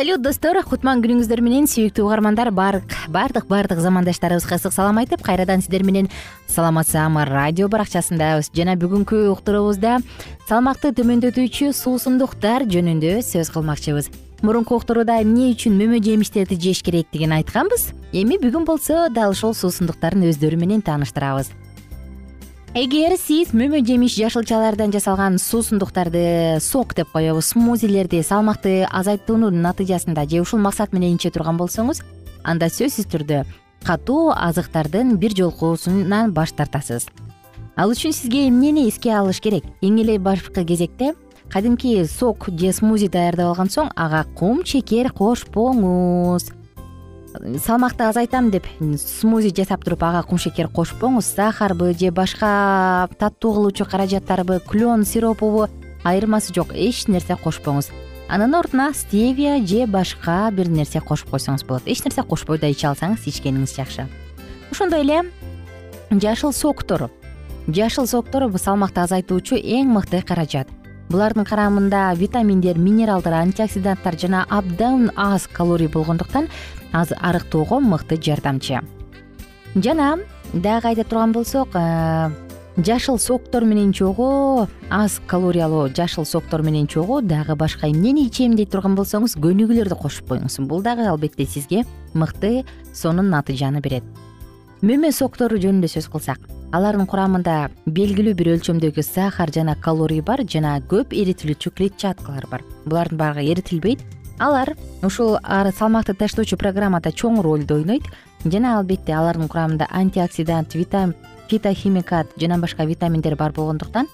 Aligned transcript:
салют 0.00 0.22
достор. 0.24 0.56
Кутман 0.64 1.02
күнүңүздөр 1.04 1.42
менен 1.44 1.66
сүйүктүү 1.68 2.06
угармандар 2.06 2.48
баардык 2.56 2.94
баардык 3.50 3.82
замандаштарыбызга 3.84 4.56
ысык 4.56 4.72
салам 4.72 4.96
айтып 5.02 5.20
кайрадан 5.20 5.60
сиздер 5.60 5.84
менен 5.84 6.08
саламат 6.48 6.88
радио 7.28 7.68
баракчасындабыз 7.68 8.48
жана 8.56 8.78
бүгүнкү 8.80 9.28
уктуруубузда 9.34 9.98
салмакты 10.48 10.94
төмөндөтүүчү 10.96 11.74
суусундуктар 11.76 12.64
жөнүндө 12.64 13.20
сөз 13.20 13.52
кылмакчыбыз. 13.52 14.08
Мурунку 14.40 14.80
уктурууда 14.80 15.20
эмне 15.20 15.52
үчүн 15.52 15.76
мөмө 15.76 16.00
жемиштерди 16.00 16.56
жеш 16.56 16.80
керектигин 16.80 17.36
айтканбыз. 17.36 17.90
Эми 18.16 18.40
бүгүн 18.40 18.64
болсо 18.64 19.10
дал 19.12 19.36
ушул 19.36 19.52
суусундуктардын 19.52 20.30
өздөрү 20.32 20.56
менен 20.56 20.80
тааныштырабыз 20.80 21.52
эгер 22.70 23.16
сиз 23.18 23.48
мөмө 23.50 23.80
жемиш 23.82 24.14
жашылчалардан 24.14 24.92
жасалган 24.94 25.40
суусундуктарды 25.42 26.60
сок 26.62 26.92
деп 26.94 27.08
коебуз 27.10 27.48
смузилерди 27.50 28.20
салмакты 28.22 28.84
азайтуунун 28.86 29.58
натыйжасында 29.64 30.22
же 30.30 30.38
ушул 30.44 30.60
максат 30.62 30.92
менен 30.92 31.16
иче 31.16 31.32
турган 31.34 31.58
болсоңуз 31.58 32.04
анда 32.44 32.68
сөзсүз 32.70 33.08
түрдө 33.10 33.40
катуу 33.82 34.30
азыктардын 34.36 35.16
бир 35.18 35.34
жолкуусунан 35.34 36.30
баш 36.30 36.52
тартасыз. 36.54 37.08
Ал 37.74 37.90
үчүн 37.90 38.14
сизге 38.14 38.46
эмнени 38.46 38.86
эске 38.86 39.16
алыш 39.18 39.40
керек? 39.42 39.66
Эң 39.82 39.98
эле 40.04 40.20
башкы 40.22 40.62
кезекте 40.62 41.16
кадимки 41.50 42.04
сок 42.06 42.46
же 42.54 42.72
смузи 42.72 43.08
даярдап 43.08 43.50
алган 43.50 43.66
соң 43.66 43.90
ага 43.96 44.22
кум 44.38 44.62
чекер 44.62 45.10
кошпоңуз 45.10 46.52
салмакты 47.64 48.04
азайтам 48.04 48.50
деп 48.50 48.66
смузи 48.98 49.52
жасап 49.54 49.84
туруп 49.84 50.02
ага 50.02 50.22
кумшекер 50.26 50.68
кошпоңуз 50.68 51.28
сахарбы 51.36 51.92
же 51.94 52.10
башка 52.10 53.08
таттуу 53.18 53.54
кылуучу 53.54 53.84
каражаттарбы 53.84 54.60
клен 54.66 55.04
сиропубу 55.04 55.68
айырмасы 56.04 56.52
жок 56.54 56.74
эч 56.74 57.06
нерсе 57.08 57.36
кошпоңуз. 57.36 57.90
Анын 58.28 58.54
ордуна 58.54 58.92
стевия 58.94 59.64
же 59.64 59.86
башка 59.86 60.50
бир 60.50 60.68
нерсе 60.68 61.00
кошуп 61.00 61.30
койсоңуз 61.30 61.64
болот. 61.64 61.86
Эч 61.86 62.04
нерсе 62.04 62.22
кошпой 62.22 62.58
да 62.58 62.66
иче 62.66 62.88
алсаңыз 62.88 63.26
ичкениңиз 63.26 63.76
жакшы. 63.76 64.08
Ошондой 64.70 65.02
эле 65.02 65.22
жашыл 66.10 66.52
соктор 66.52 67.10
жашыл 67.68 68.06
соктор 68.06 68.50
салмакты 68.58 69.00
азайтуучу 69.00 69.54
эң 69.54 69.94
мыкты 69.94 70.22
каражат 70.22 70.68
булардын 71.10 71.44
карамында 71.44 72.12
витаминдер 72.14 72.78
минералдар 72.78 73.40
антиоксиданттар 73.40 74.14
жана 74.18 74.44
абдан 74.48 75.10
аз 75.16 75.48
калорий 75.50 75.88
болгондуктан 75.88 76.46
арыктоого 76.92 77.80
мыкты 77.80 78.16
жардамчы. 78.16 78.80
Жана 79.74 80.18
дагы 80.52 80.88
айта 80.88 81.04
турган 81.04 81.32
болсок 81.32 81.74
э, 81.74 82.30
жашыл 82.76 83.18
соктор 83.18 83.64
менен 83.64 83.92
чогуу 83.92 84.68
аз 84.88 85.20
калориялуу 85.26 85.88
жашыл 85.88 86.24
соктор 86.24 86.62
менен 86.62 86.86
чогуу 86.86 87.22
дагы 87.22 87.56
башка 87.56 87.88
эмнени 87.88 88.26
ичем 88.26 88.54
дей 88.54 88.66
турган 88.66 88.94
болсоңуз 88.94 89.34
көнүгүүлөрдү 89.34 89.98
кошуп 89.98 90.28
коюңуз. 90.30 90.60
Бул 90.60 90.82
дагы 90.82 91.08
албетте 91.08 91.44
сизге 91.44 91.84
мыкты 92.14 92.64
сонун 92.94 93.30
натыйжаны 93.30 93.80
берет. 93.80 94.04
Мөмө 94.82 95.12
соктору 95.12 95.58
жөнүндө 95.58 95.90
сөз 95.90 96.08
кылсак 96.08 96.59
алардын 96.76 97.08
курамында 97.10 97.56
белгилүү 97.86 98.34
бир 98.38 98.52
өлчөмдөгү 98.54 99.02
сахар 99.02 99.50
жана 99.54 99.74
калорий 99.74 100.22
бар 100.22 100.44
жана 100.46 100.76
көп 100.90 101.14
эритилүүчү 101.16 101.72
клетчаткалар 101.74 102.46
бар. 102.50 102.64
Булардын 102.86 103.18
баары 103.18 103.44
эритилбейт. 103.50 104.00
Алар 104.38 104.74
ушул 105.02 105.36
салмакты 105.76 106.14
таштоочу 106.14 106.56
программада 106.56 107.10
чоң 107.10 107.42
ролду 107.42 107.80
ойнойт. 107.80 108.06
Жана 108.44 108.78
албетте 108.78 109.12
алардын 109.12 109.48
курамында 109.48 109.90
антиоксидант 109.90 110.76
фитохимикат 111.50 112.34
жана 112.38 112.58
башка 112.58 112.84
витаминдер 112.86 113.36
бар 113.36 113.52
болгондуктан 113.52 114.06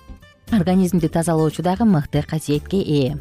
организмди 0.51 1.09
тазалоочу 1.09 1.63
дагы 1.63 1.85
мыкты 1.85 2.23
касиетке 2.23 2.81
ээ. 2.81 3.17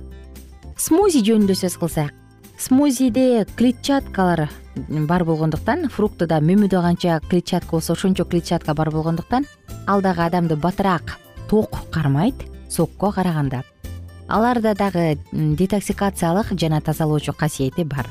Смузи 0.77 1.21
жөнүндө 1.23 1.55
сөз 1.55 1.77
кылсак 1.79 2.13
смузиде 2.57 3.45
клетчаткалар 3.57 4.49
бар 4.75 5.23
болгондуктан 5.23 5.89
фруктуда 5.89 6.39
мөмөдө 6.41 6.81
канча 6.81 7.19
клетчатка 7.29 7.71
болсо 7.71 7.93
ошончо 7.93 8.25
клетчатка 8.25 8.73
бар 8.73 8.91
болгондуктан 8.91 9.45
ал 9.87 10.01
дагы 10.01 10.21
адамды 10.21 10.55
батыраак 10.55 11.17
ток 11.49 11.89
кармайт 11.91 12.35
сокко 12.69 13.11
караганда. 13.11 13.63
Аларда 14.27 14.73
дагы 14.75 15.17
детоксикациялык 15.31 16.59
жана 16.59 16.81
тазалоочу 16.81 17.33
касиети 17.33 17.83
бар. 17.83 18.07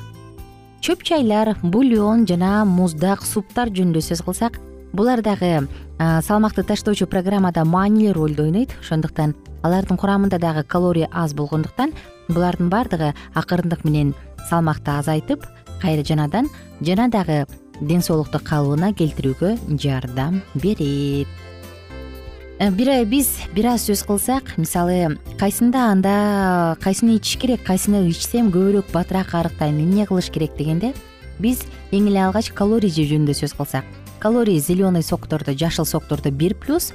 Чөп 0.81 1.03
чайлар 1.03 1.57
бульон 1.61 2.25
жана 2.25 2.63
муздак 2.65 3.25
суптар 3.25 3.69
жөнүндө 3.69 4.01
сөз 4.01 4.23
кылсак 4.23 4.59
булар 4.93 5.21
дагы 5.21 5.67
салмакты 5.99 6.63
таштоочу 6.63 7.07
программада 7.07 7.65
маанилүү 7.65 8.13
ролду 8.13 8.43
ойнойт. 8.43 8.77
Ошондуктан 8.79 9.35
алардын 9.61 9.97
курамында 9.97 10.39
дагы 10.39 10.63
калорий 10.63 11.07
аз 11.11 11.33
болгондуктан 11.33 11.91
булардын 12.29 12.69
баардыгы 12.69 13.13
акырындык 13.33 13.83
менен 13.83 14.13
салмакты 14.49 14.91
азайтып 14.91 15.43
кайра 15.85 16.03
жанадан 16.03 16.49
жана 16.81 17.09
дагы 17.09 17.45
ден 17.81 18.01
соолукту 18.01 18.39
калыбына 18.41 18.89
келтирүүгө 18.97 19.77
жардам 19.77 20.41
берет. 20.55 21.27
Э, 22.57 22.71
биз 23.05 23.29
бир 23.53 23.67
аз 23.75 23.85
сөз 23.85 24.05
кылсак 24.07 24.55
мисалы 24.57 25.17
кайсында 25.37 25.91
анда 25.91 26.77
кайсыны 26.81 27.17
ичиш 27.19 27.37
керек 27.37 27.65
кайсыны 27.67 28.07
ичсем 28.09 28.49
көбүрөөк 28.49 28.93
батыраак 28.93 29.33
арыктайм 29.35 29.77
эмне 29.77 30.05
кылыш 30.07 30.31
керек 30.31 30.55
дегенде 30.57 30.93
биз 31.37 31.65
эң 31.91 32.07
эле 32.09 32.23
алгач 32.23 32.49
калорий 32.55 32.89
жөнүндө 32.89 33.35
сөз 33.35 33.53
кылсак. 33.53 33.85
Калорий 34.19 34.59
зеленый 34.59 35.03
соктордо 35.03 35.53
жашыл 35.53 35.85
соктордо 35.85 36.31
бир 36.31 36.55
плюс 36.55 36.93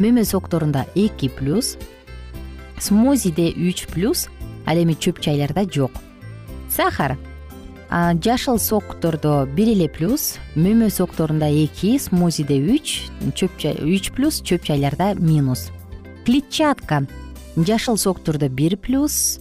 мөмө 0.00 0.24
сокторунда 0.24 0.86
эки 0.94 1.28
плюс 1.28 1.76
смузиде 2.80 3.52
үч 3.52 3.86
плюс 3.92 4.30
ал 4.66 4.80
эми 4.80 4.94
чөп 4.94 5.20
чайларда 5.20 5.68
жок. 5.70 5.92
Сахар 6.70 7.18
жашыл 7.92 8.58
соктордо 8.58 9.44
бир 9.44 9.68
эле 9.68 9.86
плюс 9.86 10.38
мөмө 10.56 10.88
сокторунда 10.88 11.50
эки 11.52 11.98
смузиде 12.00 12.56
үч 12.56 13.10
үч 13.20 14.12
плюс 14.16 14.40
чөп 14.40 14.64
чайларда 14.64 15.12
минус. 15.14 15.68
Клетчатка. 16.24 17.04
Жашыл 17.54 17.98
соктордо 17.98 18.48
бир 18.48 18.78
плюс 18.78 19.40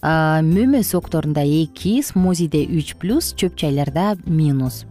мөмө 0.00 0.80
сокторунда 0.82 1.44
эки 1.44 2.00
смузиде 2.00 2.64
үч 2.64 2.96
плюс 2.96 3.34
чөп 3.36 3.56
чайларда 3.56 4.16
минус. 4.24 4.86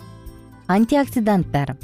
Антиоксиданттар. 0.68 1.78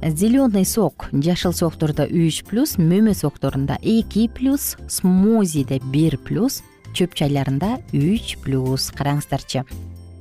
Зеленый 0.00 0.64
сок. 0.64 1.08
Жашыл 1.10 1.52
соктордо 1.52 2.06
үч 2.06 2.44
плюс 2.46 2.78
мөмө 2.78 3.14
сокторунда 3.18 3.80
эки 3.82 4.28
плюс 4.28 4.76
смузиде 4.86 5.80
бир 5.90 6.18
плюс 6.18 6.62
чөп 6.94 7.18
чайларында 7.18 7.80
үч 7.90 8.36
плюс. 8.44 8.92
Караңыздарчы 8.94 9.66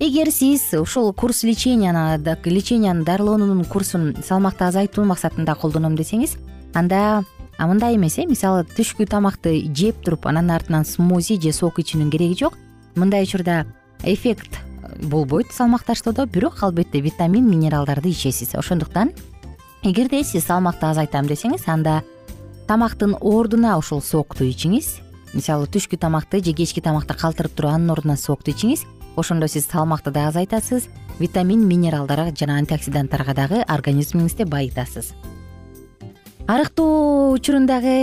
эгер 0.01 0.31
сиз 0.31 0.63
ушул 0.73 1.13
курс 1.13 1.43
леченияны 1.43 2.17
лечениянын 2.45 3.03
дарылоонун 3.03 3.63
курсун 3.65 4.15
салмакты 4.25 4.63
азайтуу 4.65 5.03
максатында 5.05 5.53
колдоном 5.53 5.93
десеңиз 5.95 6.39
анда 6.73 7.21
мындай 7.59 7.97
эмес 7.97 8.17
э 8.17 8.25
мисалы 8.25 8.63
түшкү 8.65 9.05
тамакты 9.05 9.61
жеп 9.69 10.01
туруп 10.01 10.25
анан 10.25 10.49
артынан 10.49 10.85
смузи 10.85 11.37
же 11.39 11.53
сок 11.53 11.77
ичүүнүн 11.77 12.09
кереги 12.09 12.39
жок. 12.39 12.57
Мындай 12.95 13.21
учурда 13.21 13.67
эффект 14.03 14.57
болбойт 15.03 15.53
салмак 15.53 15.83
таштоодо 15.83 16.25
бирок 16.25 16.63
албетте 16.63 16.99
витамин 16.99 17.47
минералдарды 17.47 18.09
ичесиз. 18.09 18.55
Ошондуктан 18.55 19.11
эгерде 19.83 20.23
сиз 20.23 20.45
салмакты 20.45 20.87
азайтам 20.87 21.27
десеңиз 21.27 21.67
анда 21.67 22.01
тамактын 22.67 23.13
ордуна 23.21 23.77
ушул 23.77 24.01
сокту 24.01 24.45
ичиңиз. 24.45 24.97
Мисалы 25.33 25.67
түшкү 25.67 25.95
тамакты 25.97 26.43
же 26.43 26.53
кечки 26.53 26.81
тамакты 26.81 27.13
калтырып 27.13 27.53
туруп 27.53 27.75
анын 27.75 27.91
ордуна 27.91 28.17
сокту 28.17 28.49
ичиңиз 28.49 28.81
ошондо 29.15 29.47
сиз 29.47 29.67
салмакты 29.67 30.11
да 30.11 30.27
азайтасыз 30.27 30.87
витамин 31.19 31.67
минералдар 31.67 32.31
жана 32.37 32.57
антиоксиданттарга 32.61 33.33
дагы 33.33 33.63
организмиңизди 33.67 34.45
байытасыз 34.45 35.13
арыктоо 36.47 37.31
учурундагы 37.31 37.95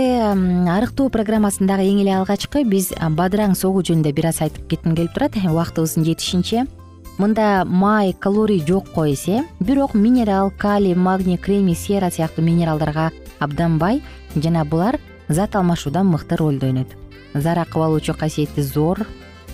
арыктоо 0.73 1.09
программасындагы 1.13 1.85
эң 1.91 2.01
эле 2.03 2.15
алгачкы 2.17 2.63
биз 2.65 2.91
бадыраң 2.97 3.55
согуу 3.55 3.83
жөнүндө 3.85 4.13
бир 4.15 4.31
аз 4.31 4.41
айтып 4.41 4.69
кетким 4.71 4.95
келип 4.95 5.13
турат. 5.13 5.35
Убактыбыздын 5.37 6.07
жетишинче 6.07 6.65
мында 7.19 7.65
май 7.65 8.13
калорий 8.13 8.63
жокко 8.65 9.05
эсе 9.11 9.43
бирок 9.59 9.93
минерал 9.93 10.51
калий 10.51 10.95
магний 10.95 11.37
кремний 11.37 11.75
сера 11.75 12.09
сыяктуу 12.09 12.45
минералдарга 12.45 13.11
абдан 13.39 13.77
бай 13.77 14.01
жана 14.35 14.63
булар 14.65 14.99
зат 15.27 15.55
алмашууда 15.55 16.03
мыкты 16.03 16.37
ролду 16.37 16.67
ойнойт 16.67 16.95
зара 17.33 17.67
акып 17.67 17.83
алуучу 17.83 18.13
касиети 18.13 18.61
зор 18.61 19.05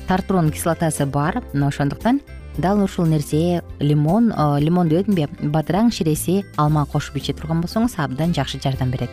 тартрон 0.08 0.52
кислотасы 0.52 1.06
бар 1.06 1.44
ошондуктан 1.54 2.22
дал 2.58 2.84
ушул 2.84 3.06
нерсе 3.06 3.62
лимон 3.80 4.32
лимон 4.60 4.90
дебедимби 4.90 5.28
бадыраң 5.42 5.92
ширеси 5.92 6.44
алма 6.58 6.86
кошуп 6.86 7.18
иче 7.18 7.34
турган 7.34 7.62
болсоңуз 7.62 7.98
абдан 7.98 8.34
жакшы 8.34 8.60
жардам 8.64 8.92
берет. 8.92 9.10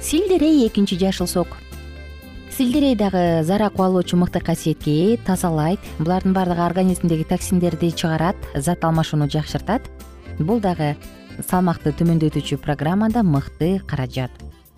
Сельдерей 0.00 0.66
экинчи 0.66 0.98
жашыл 0.98 1.26
сок 1.26 1.48
сельдерей 2.56 2.94
дагы 2.94 3.42
зара 3.44 3.66
акып 3.66 3.80
алуучу 3.80 4.16
мыкты 4.16 4.40
касиетке 4.40 4.92
ээ 4.92 5.18
тазалайт. 5.24 5.80
Булардын 5.98 6.34
баардыгы 6.34 6.60
организмдеги 6.60 7.24
токсиндерди 7.24 7.90
чыгарат 7.90 8.36
зат 8.54 8.84
алмашууну 8.84 9.28
жакшыртат. 9.30 9.82
Бул 10.38 10.60
дагы 10.60 10.96
салмакты 11.48 11.94
төмөндөтүүчү 11.96 12.58
программада 12.60 13.22
мыкты 13.22 13.80
каражат. 13.88 14.30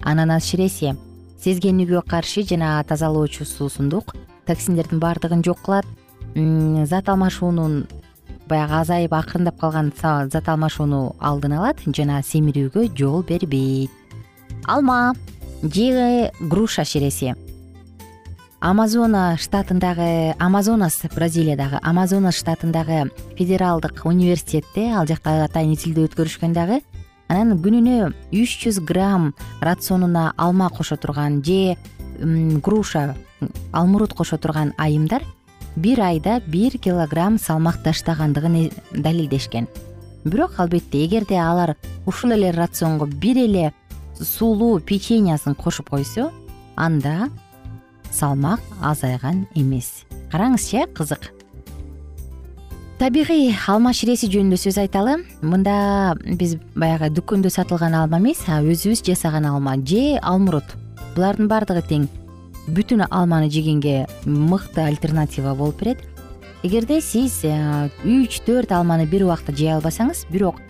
Ананас 0.02 0.46
ширеси 0.46 0.94
сезгенүүгө 1.42 2.04
каршы 2.06 2.46
жана 2.46 2.78
тазалоочу 2.88 3.44
суусундук 3.44 4.14
токсиндердин 4.46 5.00
баардыгын 5.00 5.44
жок 5.44 5.62
кылат. 5.64 5.86
Зат 6.34 7.08
алмашуунун 7.08 7.86
баягы 8.48 8.80
азайып 8.80 9.12
акырындап 9.14 9.58
калган 9.60 9.92
зат 10.00 10.48
алмашууну 10.48 11.14
алдын 11.20 11.58
алат 11.58 11.80
жана 11.86 12.20
семирүүгө 12.22 12.90
жол 12.96 13.22
бербейт. 13.22 13.90
Алма 14.66 15.14
же 15.62 16.30
груша 16.40 16.84
ширеси 16.84 17.34
амазона 18.64 19.36
штатындагы 19.36 20.34
амазонас 20.38 21.02
бразилиядагы 21.14 21.78
амазонас 21.82 22.38
штатындагы 22.40 23.10
федералдык 23.36 24.06
университетте 24.06 24.88
ал 24.96 25.04
жакта 25.04 25.44
атайын 25.44 25.74
изилдөө 25.76 26.08
өткөрүшкөн 26.08 26.56
дагы 26.56 26.78
анан 27.28 27.58
күнүнө 27.60 28.14
үч 28.32 28.54
жүз 28.64 28.80
грамм 28.88 29.34
рационуна 29.60 30.32
алма 30.36 30.70
кошо 30.72 30.96
турган 30.96 31.42
же 31.44 31.76
груша 32.18 33.16
алмурут 33.72 34.14
кошо 34.14 34.38
турган 34.38 34.72
айымдар 34.78 35.22
бир 35.76 36.00
айда 36.00 36.40
бир 36.46 36.78
килограмм 36.78 37.38
салмак 37.38 37.82
таштагандыгын 37.82 38.70
далилдешкен. 38.92 39.68
Бирок 40.24 40.58
албетте 40.58 41.04
эгерде 41.04 41.38
алар 41.38 41.76
ушул 42.06 42.32
эле 42.32 42.50
рационго 42.50 43.06
бир 43.06 43.36
эле 43.36 43.72
сулуу 44.20 44.80
печеньясын 44.80 45.54
кошуп 45.54 45.90
койсо 45.90 46.30
анда 46.76 47.28
салмак 48.10 48.60
азайган 48.80 49.46
эмес. 49.54 50.04
Караңызчы 50.30 50.84
э 50.84 50.86
кызык. 50.86 51.32
Табигый 52.98 53.54
алма 53.66 53.92
ширеси 53.92 54.30
жөнүндө 54.30 54.56
сөз 54.56 54.78
айталы. 54.78 55.24
Мында 55.42 56.14
биз 56.24 56.56
баягы 56.74 57.10
дүкөндө 57.10 57.50
сатылган 57.50 57.94
алма 57.94 58.18
эмес 58.18 58.46
өзүбүз 58.46 59.04
жасаган 59.04 59.46
алма 59.46 59.76
же 59.76 60.18
алмурут 60.22 60.83
булардын 61.16 61.48
баардыгы 61.48 61.82
тең. 61.88 62.08
Бүтүн 62.66 63.04
алманы 63.10 63.50
жегенге 63.52 64.06
мыкты 64.24 64.84
альтернатива 64.84 65.54
болуп 65.54 65.80
берет. 65.82 66.04
Эгерде 66.62 67.00
сиз 67.04 67.40
э, 67.44 67.90
үч 68.04 68.40
төрт 68.46 68.72
алманы 68.72 69.04
бир 69.06 69.26
убакта 69.26 69.52
жей 69.52 69.74
албасаңыз 69.74 70.24
бирок 70.30 70.60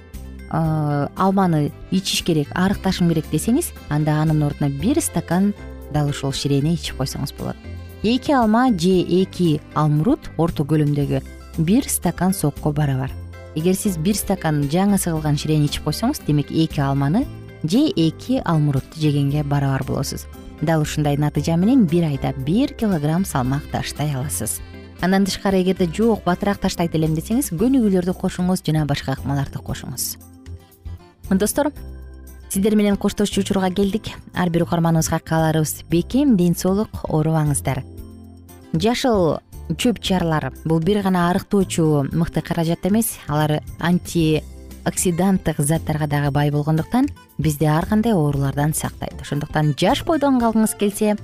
э, 0.50 1.08
алманы 1.16 1.70
ичиш 1.94 2.24
керек 2.26 2.50
арыкташым 2.50 3.12
керек 3.12 3.30
десеңиз 3.30 3.70
анда 3.88 4.18
анын 4.22 4.42
ордуна 4.42 4.70
бир 4.70 5.00
стакан 5.00 5.52
дал 5.94 6.10
ушул 6.10 6.32
ширени 6.32 6.74
ичип 6.74 6.98
койсоңуз 6.98 7.34
болот. 7.38 7.56
Эки 8.02 8.32
алма 8.32 8.68
же 8.72 9.00
эки 9.00 9.60
алмурут 9.74 10.32
орто 10.36 10.64
көлөмдөгү 10.64 11.22
бир 11.58 11.88
стакан 11.88 12.34
сокко 12.34 12.72
барабар 12.72 13.12
эгер 13.54 13.76
сиз 13.78 13.96
бир 13.98 14.16
стакан 14.18 14.64
жаңы 14.70 14.98
сыгылган 14.98 15.38
ширени 15.38 15.68
ичип 15.68 15.86
койсоңуз 15.86 16.20
демек 16.26 16.50
эки 16.50 16.80
алманы 16.82 17.24
же 17.64 17.88
эки 17.88 18.40
алмурутты 18.44 19.00
жегенге 19.00 19.42
барабар 19.42 19.84
болосуз. 19.84 20.26
Дал 20.60 20.82
ушундай 20.82 21.16
натыйжа 21.16 21.56
менен 21.56 21.86
бир 21.86 22.04
айда 22.04 22.32
бир 22.32 22.74
килограмм 22.74 23.24
салмак 23.24 23.64
таштай 23.72 24.14
аласыз. 24.14 24.60
Андан 25.00 25.24
тышкары 25.24 25.62
эгерде 25.62 25.86
жок 25.86 26.24
батыраак 26.24 26.58
таштайт 26.58 26.94
элем 26.94 27.14
десеңиз 27.14 27.50
көнүгүүлөрдү 27.52 28.14
кошуңуз 28.14 28.62
жана 28.64 28.86
башка 28.86 29.12
ыкмаларды 29.12 29.58
кошуңуз. 29.58 30.16
Достор 31.30 31.72
сиздер 32.48 32.76
менен 32.76 32.96
коштошчу 32.96 33.40
учурга 33.40 33.70
келдик. 33.70 34.12
Ар 34.34 34.50
бир 34.50 34.62
угарманыбызга 34.62 35.18
кааларыбыз 35.18 35.84
бекем 35.90 36.36
ден 36.36 36.54
соолук 36.54 36.88
оорубаңыздар. 37.08 37.82
Жашыл 38.72 39.40
чөп 39.76 40.00
чарлар 40.00 40.52
бул 40.64 40.80
бир 40.80 41.02
гана 41.02 41.30
арыктоочу 41.30 42.06
мыкты 42.12 42.40
каражат 42.40 42.86
эмес. 42.86 43.18
Алар 43.26 43.62
анти 43.80 44.42
оксиданттык 44.84 45.58
заттарга 45.58 46.06
дагы 46.06 46.30
бай 46.30 46.50
болгондуктан 46.50 47.08
бизди 47.38 47.66
ар 47.66 47.86
кандай 47.86 48.14
оорулардан 48.14 48.74
сактайт. 48.74 49.20
Ошондуктан 49.20 49.74
жаш 49.78 50.04
бойдон 50.04 50.40
калгыңыз 50.40 50.76
келсе 50.78 51.16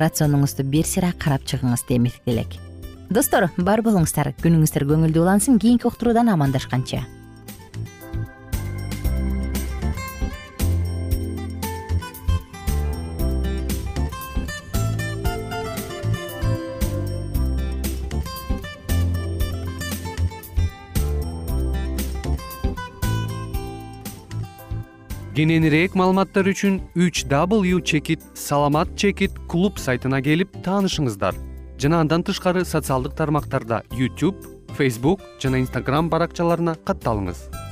рационуңузду 0.00 0.64
бир 0.64 0.86
сыйра 0.88 1.12
карап 1.18 1.46
чыгыңыз 1.46 1.86
демек 1.88 2.20
элек 2.26 2.58
достор 3.10 3.50
бар 3.58 3.82
болуңуздар. 3.84 4.32
Күнүңүздөр 4.42 4.86
көңүлдүү 4.88 5.22
улансын. 5.22 5.58
Кийинки 5.60 5.86
уктуруудан 5.86 6.32
амандашканча 6.32 7.04
кененирээк 25.42 25.96
маалыматтар 25.98 26.46
үчүн 26.52 26.76
үч 26.94 27.24
w 27.26 27.80
чекит 27.82 28.22
саламат 28.38 28.94
чекит 28.94 29.34
клуб 29.50 29.74
сайтына 29.74 30.20
келип 30.22 30.54
таанышыңыздар. 30.62 31.34
Жана 31.82 31.98
андан 32.04 32.22
тышкары 32.22 32.62
социалдык 32.62 33.16
тармактарда 33.18 33.82
youtube 33.90 34.38
facebook 34.78 35.18
жана 35.42 35.58
instagram 35.58 36.12
баракчаларына 36.14 36.76
катталыңыз 36.86 37.71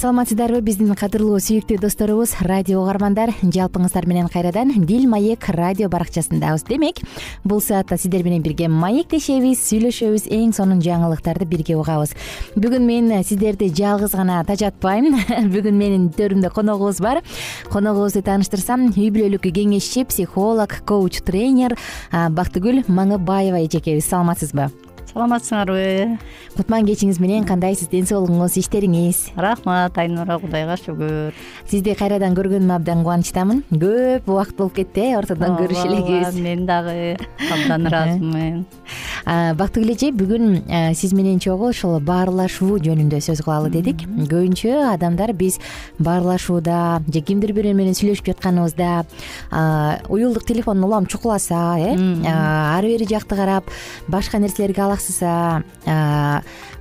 саламатсыздарбы? 0.00 0.62
Биздин 0.64 0.94
кадырлуу 0.96 1.36
сүйүктүү 1.44 1.76
досторубуз 1.82 2.30
радио 2.46 2.78
угармандар. 2.80 3.34
Жалпыңыздар 3.42 4.06
менен 4.08 4.30
кайрадан 4.32 4.72
дил 4.88 5.04
маек 5.10 5.44
радио 5.52 5.90
баракчасындабыз. 5.92 6.64
Демек 6.70 7.02
бул 7.44 7.60
саатта 7.60 7.98
сиздер 8.00 8.24
менен 8.24 8.40
бирге 8.40 8.70
маектешебиз 8.72 9.60
сүйлөшөбүз 9.66 10.24
эң 10.32 10.54
сонун 10.56 10.80
жаңылыктарды 10.80 11.44
бирге 11.44 11.76
угабыз. 11.76 12.14
Бүгүн 12.56 12.86
мен 12.88 13.12
сиздерди 13.28 13.68
жалгыз 13.68 14.16
гана 14.16 14.40
тажатпайм. 14.48 15.12
Бүгүн 15.52 15.76
менин 15.76 16.08
төрүмдө 16.16 16.48
коногубуз 16.56 17.02
бар. 17.04 17.20
Коногубузду 17.68 18.24
тааныштырсам 18.24 18.94
үй 18.94 19.10
бүлөлүк 19.12 19.50
кеңешчи 19.52 20.06
психолог 20.08 20.80
коуч 20.88 21.20
тренер 21.28 21.76
бактыгүл 22.10 22.86
маңыбаева 22.88 23.66
эжекебиз. 23.66 24.08
Саламатсызбы 24.08 24.70
саламатсыңарбы? 25.10 26.18
Кутман 26.54 26.86
кечиңиз 26.86 27.18
менен 27.22 27.46
кандайсыз 27.48 27.90
ден 27.90 28.06
соолугуңуз 28.06 28.56
иштериңиз? 28.60 29.22
Рахмат 29.40 29.98
айнура 29.98 30.38
кудайга 30.42 30.76
шүгүр. 30.78 31.34
Сизди 31.70 31.94
кайрадан 31.98 32.36
көргөнүмө 32.38 32.76
абдан 32.76 33.02
кубанычтамын. 33.02 33.64
Көп 33.72 34.30
убакыт 34.30 34.56
болуп 34.58 34.76
кетти 34.78 35.08
э 35.10 35.16
ортодон 35.18 35.56
көрүшө 35.58 35.86
элегибиз 35.88 36.38
мен 36.38 36.66
дагы 36.66 37.16
абдан 37.50 37.86
ыраазымын 37.90 38.64
бактыгүл 39.58 39.92
эже 39.94 40.10
бүгүн 40.16 40.94
сиз 40.96 41.12
менен 41.14 41.38
чогуу 41.42 41.70
ушул 41.74 41.98
баарлашуу 42.00 42.78
жөнүндө 42.82 43.20
сөз 43.22 43.42
кылалы 43.44 43.70
дедик. 43.70 44.06
Көбүнчө 44.06 44.72
адамдар 44.94 45.32
биз 45.36 45.58
баарлашууда 45.98 47.02
же 47.06 47.20
кимдир 47.20 47.52
бирөө 47.56 47.74
менен 47.76 47.94
сүйлөшүп 47.98 48.32
жатканыбызда 48.32 49.04
уюлдук 50.08 50.46
телефондун 50.46 50.88
улам 50.88 51.06
чукуласа 51.06 51.76
э 51.78 51.94
ары 52.26 52.94
бери 52.94 53.06
жакты 53.06 53.36
карап 53.36 53.70
башка 54.08 54.38
нерселерге 54.38 54.82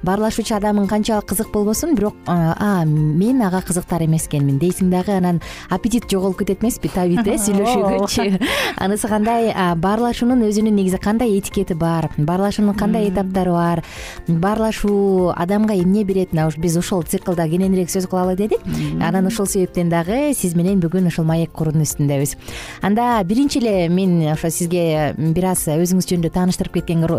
баарлашуучу 0.03 0.55
адамың 0.55 0.87
канчалык 0.87 1.27
кызык 1.27 1.51
болбосун 1.51 1.95
бирок 1.95 2.15
а 2.27 2.85
мен 2.85 3.41
ага 3.43 3.61
кызыктар 3.67 4.05
эмес 4.05 4.27
экенмин 4.27 4.59
дейсиң 4.59 4.89
дагы 4.89 5.17
анан 5.17 5.41
аппетит 5.69 6.07
жоголуп 6.09 6.39
кетет 6.39 6.63
эмеспи 6.63 6.87
табит 6.87 7.27
э 7.27 7.35
сүйлөшүүгөчү 7.45 8.39
анысы 8.77 9.07
кандай 9.07 9.51
баарлашуунун 9.75 10.45
өзүнүн 10.47 10.75
негизи 10.75 10.97
кандай 10.97 11.37
этикети 11.37 11.73
бар? 11.73 12.09
Баарлашуунун 12.17 12.75
кандай 12.75 13.09
этаптары 13.09 13.51
бар? 13.51 13.83
Баарлашуу 14.27 15.33
адамга 15.35 15.73
эмне 15.75 16.03
берет? 16.03 16.33
Мына 16.33 16.49
биз 16.57 16.77
ушул 16.77 17.03
циклда 17.03 17.47
кененирээк 17.49 17.89
сөз 17.89 18.07
кылалы 18.07 18.35
дедик. 18.35 18.61
Анан 19.01 19.27
ушул 19.27 19.47
себептен 19.47 19.89
дагы 19.89 20.33
сиз 20.33 20.55
менен 20.55 20.79
бүгүн 20.79 21.07
ушул 21.11 21.25
маек 21.25 21.51
куруунун 21.51 21.83
үстүндөбүз. 21.83 22.35
Анда 22.81 23.21
биринчи 23.23 23.59
эле 23.59 23.89
мен 23.89 24.21
ошо 24.31 24.49
сизге 24.49 25.13
бир 25.17 25.51
аз 25.51 25.67
өзүңүз 25.67 26.07
жөнүндө 26.09 26.33
тааныштырып 26.35 26.79
кеткенге 26.79 27.09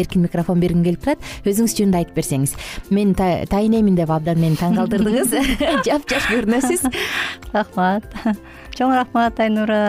эркин 0.00 0.17
микрофон 0.24 0.60
бергим 0.62 0.84
келип 0.86 1.02
турат. 1.04 1.24
Өзүңүз 1.48 1.76
жөнүндө 1.78 2.02
айтып 2.02 2.20
берсеңиз. 2.20 2.54
Мен 2.94 3.14
тайынемин 3.18 3.98
деп 3.98 4.12
абдан 4.14 4.40
мени 4.42 4.58
таң 4.60 4.78
калтырдыңыз. 4.78 5.34
Жапжаш 5.88 6.30
көрүнөсүз. 6.30 6.86
Рахмат. 7.54 8.08
Чоң 8.78 8.94
рахмат 8.94 9.40
айнура. 9.42 9.82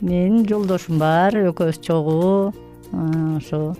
Менин 0.00 0.44
жолдошум 0.48 1.00
бар 1.00 1.36
экөөбүз 1.46 1.82
чогуу. 1.84 2.52
Ошо 2.92 3.74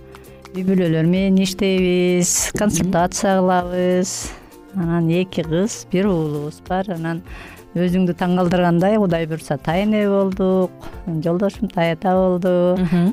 үй 0.56 0.64
бүлөлөр 0.64 1.04
менен 1.04 1.42
иштейбиз 1.45 2.30
консультация 2.56 3.35
кылабыз 3.37 4.12
анан 4.73 5.11
эки 5.12 5.45
кыз 5.45 5.83
бир 5.92 6.09
уулубуз 6.09 6.62
бар. 6.68 6.88
Анан 6.95 7.21
өзүңдү 7.76 8.14
таң 8.16 8.38
калтыргандай 8.40 8.97
кудай 8.97 9.28
буюрса 9.28 9.59
тайыне 9.61 10.06
болдук. 10.09 10.73
Жолдошум 11.06 11.68
таята 11.68 12.14
болду. 12.16 12.54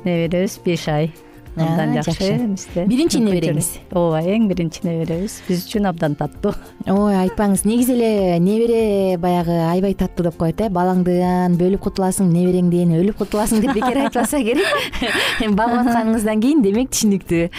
Неберебиз 0.06 0.56
беш 0.64 0.88
ай 0.88 1.12
абдан 1.56 1.94
жакшы. 2.02 2.30
бизде 2.48 2.86
биринчи 2.90 3.20
небереңиз 3.22 3.70
ооба 3.94 4.22
эң 4.26 4.48
биринчи 4.50 4.82
неберебиз 4.86 5.40
биз 5.48 5.66
үчүн 5.68 5.88
абдан 5.90 6.16
таттуу. 6.18 6.54
Ой 6.90 7.16
айтпаңыз 7.22 7.66
негизи 7.68 7.94
эле 7.94 8.40
небере 8.40 9.18
баягы 9.18 9.56
аябай 9.70 9.94
таттуу 9.94 10.26
деп 10.26 10.38
коет 10.38 10.62
э? 10.62 10.70
Балаңдан 10.74 11.58
бөлүп 11.60 11.84
кутуласың 11.86 12.32
небереңден 12.34 12.96
өлүп 12.98 13.22
кутуласың 13.22 13.62
деп 13.62 13.76
бекер 13.78 14.02
айтпаса 14.06 14.42
керек. 14.42 14.68
Багып 15.60 15.84
атканыңыздан 15.84 16.42
кийин 16.42 16.64
демек 16.66 16.90
түшүнүктүү. 16.94 17.50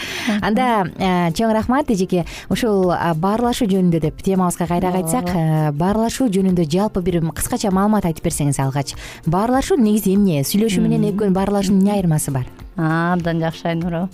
Анда 0.41 1.31
чоң 1.37 1.55
рахмат 1.55 1.91
эжеке 1.95 2.25
ушул 2.49 2.91
баарлашуу 3.21 3.69
жөнүндө 3.71 4.03
деп 4.09 4.21
темабызга 4.25 4.67
кайра 4.69 4.91
кайтсак 4.95 5.31
баарлашуу 5.79 6.27
жөнүндө 6.33 6.67
жалпы 6.69 7.03
бир 7.05 7.21
кыскача 7.35 7.71
маалымат 7.71 8.09
айтып 8.11 8.27
берсеңиз 8.27 8.59
алгач 8.61 8.95
баарлашуу 9.25 9.79
негизи 9.79 10.15
эмне? 10.15 10.43
Сүйлөшүү 10.43 10.85
менен 10.85 11.09
экөөнүн 11.13 11.35
баарлашуунун 11.35 11.83
эмне 11.85 11.97
айырмасы 11.99 12.33
бар 12.35 12.64
абдан 12.75 13.39
жакшы 13.39 13.67
айнура. 13.69 14.09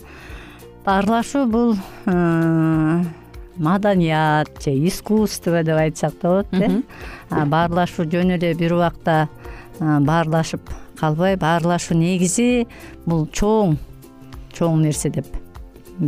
Баарлашуу 0.86 1.46
бул 1.46 1.76
маданият 3.58 4.64
же 4.64 4.72
искусство 4.88 5.64
деп 5.64 5.78
айтсак 5.78 6.14
да 6.22 6.30
болот 6.30 6.48
э. 6.52 6.82
Баарлашуу 7.30 8.06
жөн 8.06 8.38
эле 8.38 8.54
бир 8.54 8.74
убакта 8.74 9.28
баарлашып 9.80 10.62
калбай 11.00 11.36
баарлашуу 11.36 11.98
негизи 11.98 12.68
бул 13.06 13.28
чоң 13.28 13.78
чоң 14.54 14.82
нерсе 14.82 15.10
деп 15.10 15.41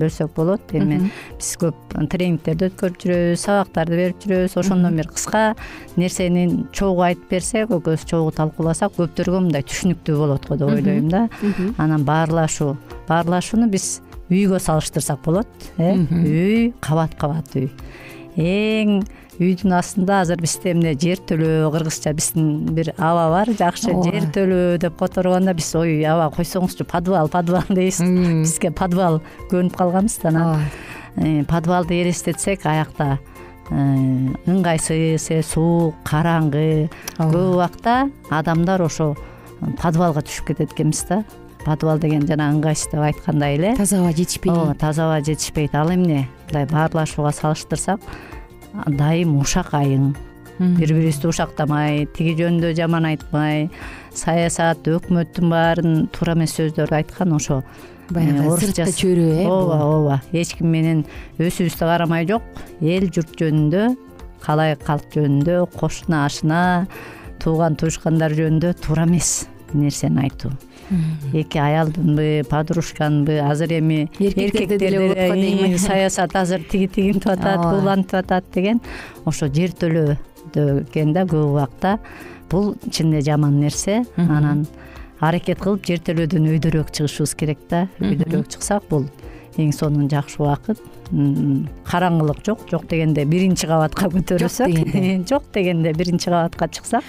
бөлсөк 0.01 0.33
болот. 0.35 0.73
Эми 0.77 0.99
биз 1.37 1.51
көп 1.61 1.95
тренингтерди 2.11 2.69
өткөрүп 2.71 2.99
жүрөбүз 3.03 3.43
сабактарды 3.45 3.99
берип 3.99 4.23
жүрөбүз. 4.23 4.57
Ошондон 4.61 4.97
бери 4.99 5.13
кыска 5.13 5.43
нерсени 5.99 6.47
чогуу 6.75 7.05
айтып 7.07 7.29
берсек 7.35 7.69
экөөбүз 7.69 8.07
чогуу 8.09 8.33
талкууласак 8.35 8.95
көптөргө 8.97 9.43
мындай 9.47 9.65
түшүнүктүү 9.67 10.17
болот 10.19 10.47
го 10.49 10.59
деп 10.59 10.73
ойлойм 10.73 11.09
да. 11.13 11.27
Анан 11.77 12.05
баарлашуу 12.07 12.75
баарлашууну 13.07 13.69
биз 13.71 13.99
үйгө 14.31 14.59
салыштырсак 14.63 15.21
болот 15.25 15.69
э? 15.77 15.95
Үй 15.95 16.71
кабат 16.81 17.15
кабат 17.19 17.53
үй. 17.59 17.69
Эң 18.37 19.03
үйдүн 19.41 19.73
астында 19.79 20.19
азыр 20.23 20.41
бизде 20.41 20.73
эмне 20.73 20.93
жер 20.99 21.21
төлөө 21.29 21.71
кыргызча 21.73 22.13
биздин 22.13 22.75
бир 22.75 22.91
аба 22.97 23.25
бар 23.33 23.51
жакшы 23.57 23.93
жер 24.05 24.27
төлөө 24.35 24.77
деп 24.83 24.97
которгондо 24.99 25.55
биз 25.57 25.71
ой 25.79 26.03
аба 26.05 26.29
койсоңузчу 26.35 26.85
подвал 26.89 27.29
подвал 27.33 27.65
дейбиз 27.69 28.01
бизге 28.43 28.71
подвал 28.71 29.21
көнүп 29.51 29.77
калганбыз 29.77 30.19
да 30.21 30.29
анан 30.29 30.65
э, 31.17 31.43
подвалды 31.49 32.01
элестетсек 32.03 32.65
аякта 32.69 33.17
э, 33.71 33.75
ыңгайсыз 34.45 35.29
э, 35.33 35.41
суук 35.41 35.97
караңгы 36.05 36.89
көп 37.17 37.39
убакта 37.55 38.03
адамдар 38.29 38.85
ошо 38.85 39.15
подвалга 39.81 40.21
түшүп 40.21 40.53
кетет 40.53 40.75
экенбиз 40.75 41.05
да. 41.09 41.23
Подвал 41.63 41.95
деген 41.95 42.25
жана 42.27 42.49
ыңгайсыз 42.51 42.89
деп 42.91 42.99
айткандай 43.07 43.55
эле. 43.55 43.69
Таза 43.77 44.01
аба 44.01 44.11
жетишпейт. 44.11 44.51
Ооба 44.51 44.73
таза 44.75 45.05
аба 45.05 45.23
жетишпейт. 45.23 45.71
Ал 45.79 45.93
эмне? 45.93 46.25
Мындай 46.49 46.65
баарлашууга 46.67 47.31
салыштырсак 47.31 48.01
дайым 48.73 49.37
ушак 49.41 49.73
айың 49.77 50.13
бири 50.59 50.93
бирибизди 50.93 51.27
ушактамай 51.27 52.05
тиги 52.15 52.35
жөнүндө 52.37 52.73
жаман 52.77 53.07
айтмай 53.09 53.69
саясат 54.15 54.85
өкмөттүн 54.87 55.49
баарын 55.49 55.95
туура 56.13 56.35
эмес 56.37 56.53
сөздөрдү 56.59 56.97
айткан 56.99 57.33
ошо. 57.33 57.63
Баягы 58.13 58.45
орусча 58.45 58.85
сырткы 58.85 58.93
чөйрө 58.99 59.27
э 59.41 59.47
ооба 59.47 59.79
ооба. 59.81 60.21
Эч 60.31 60.53
ким 60.57 60.69
менен 60.71 61.05
өсүбүздү 61.39 61.87
карамай 61.89 62.27
жок. 62.29 62.43
Эл 62.81 63.09
журт 63.09 63.33
жөнүндө 63.39 63.95
калай 64.43 64.75
калк 64.75 65.09
жөнүндө 65.15 65.65
кошуна 65.73 66.25
ашына 66.27 66.61
тууган 67.39 67.75
туушкандар 67.75 68.35
жөнүндө 68.37 68.75
туура 68.83 69.07
эмес. 69.09 69.47
Нерсени 69.73 70.27
айтуу 70.27 70.53
эки 71.33 71.57
аялдынбы 71.57 72.43
подружканбы 72.49 73.39
азыр 73.39 73.79
эми 73.79 74.09
Эркектерде 74.19 74.77
деле 74.77 74.99
болуп 74.99 75.17
аткан 75.17 75.41
дейм. 75.41 75.77
саясат 75.77 76.35
азыр 76.35 76.63
тиги 76.63 76.87
тигинтип 76.87 77.27
атат 77.27 77.59
Ооба. 77.59 77.81
бул 77.81 78.19
атат 78.19 78.45
деген 78.53 78.81
ошо 79.25 79.47
жер 79.47 79.71
төлөө 79.71 80.17
деген 80.53 81.13
да 81.13 81.23
көп 81.23 81.51
убакта. 81.51 81.99
Бул 82.49 82.75
чын 82.91 83.13
эле 83.13 83.21
жаман 83.21 83.59
нерсе. 83.59 84.03
Анан 84.17 84.67
аракет 85.19 85.59
кылып 85.59 85.85
жер 85.85 85.99
төлөөдөн 85.99 86.49
өйдөрөөк 86.53 86.91
чыгышыбыз 86.91 87.35
керек 87.35 87.59
да. 87.69 87.87
Өйдөрөөк 87.99 88.49
чыксак 88.49 88.83
бул 88.89 89.07
эң 89.57 89.71
сонун 89.71 90.09
жакшы 90.09 90.41
убакыт 90.41 90.79
караңгылык 91.13 92.39
жок 92.45 92.63
жок 92.71 92.87
дегенде 92.89 93.25
биринчи 93.29 93.67
кабатка 93.67 94.07
көтөрүлсөк. 94.09 94.71
Жок 95.29 95.43
дегенде. 95.53 95.93
биринчи 95.97 96.29
кабатка 96.29 96.67
чыксак 96.67 97.03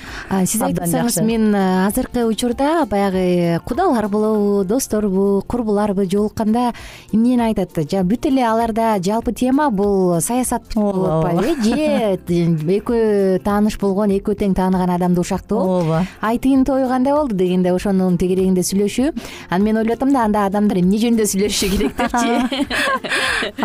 сиз 0.45 0.61
айтып 0.63 0.87
жакшы. 0.87 1.23
мен 1.25 1.55
э, 1.55 1.87
азыркы 1.87 2.27
учурда 2.27 2.85
баягы 2.87 3.61
кудалар 3.65 4.09
болобу 4.09 4.65
досторбу 4.65 5.43
курбуларбы 5.47 6.07
жолукканда 6.07 6.73
эмнени 7.13 7.41
айтат? 7.41 7.73
Бүт 8.05 8.27
эле 8.29 8.45
аларда 8.45 8.99
жалпы 9.01 9.33
тема 9.33 9.71
бул 9.71 10.21
саясат 10.21 10.75
болуп 10.75 11.25
атпайбы 11.25 11.57
э? 11.77 12.19
Же 12.29 12.79
экөө 12.79 13.41
тааныш 13.45 13.79
болгон 13.81 14.13
экөө 14.19 14.37
тең 14.43 14.55
тааныган 14.55 14.91
адамды 14.91 15.21
ушактоо 15.21 15.81
ооба. 15.81 16.05
ай 16.21 16.39
тигинин 16.39 16.65
тою 16.65 16.89
кандай 16.89 17.15
болду 17.15 17.35
дегенде 17.35 17.73
ошонун 17.73 18.19
тегерегинде 18.19 18.61
сүйлөшүү. 18.61 19.15
Анан 19.49 19.65
мен 19.65 19.77
ойлоп 19.79 19.97
атам 19.97 20.13
да 20.13 20.25
анда 20.25 20.45
адамдар 20.47 20.79
эмне 20.79 20.99
жөнүндө 20.99 21.27
сүйлөшүшү 21.31 21.71
керек 21.73 21.97
депчи 21.97 22.65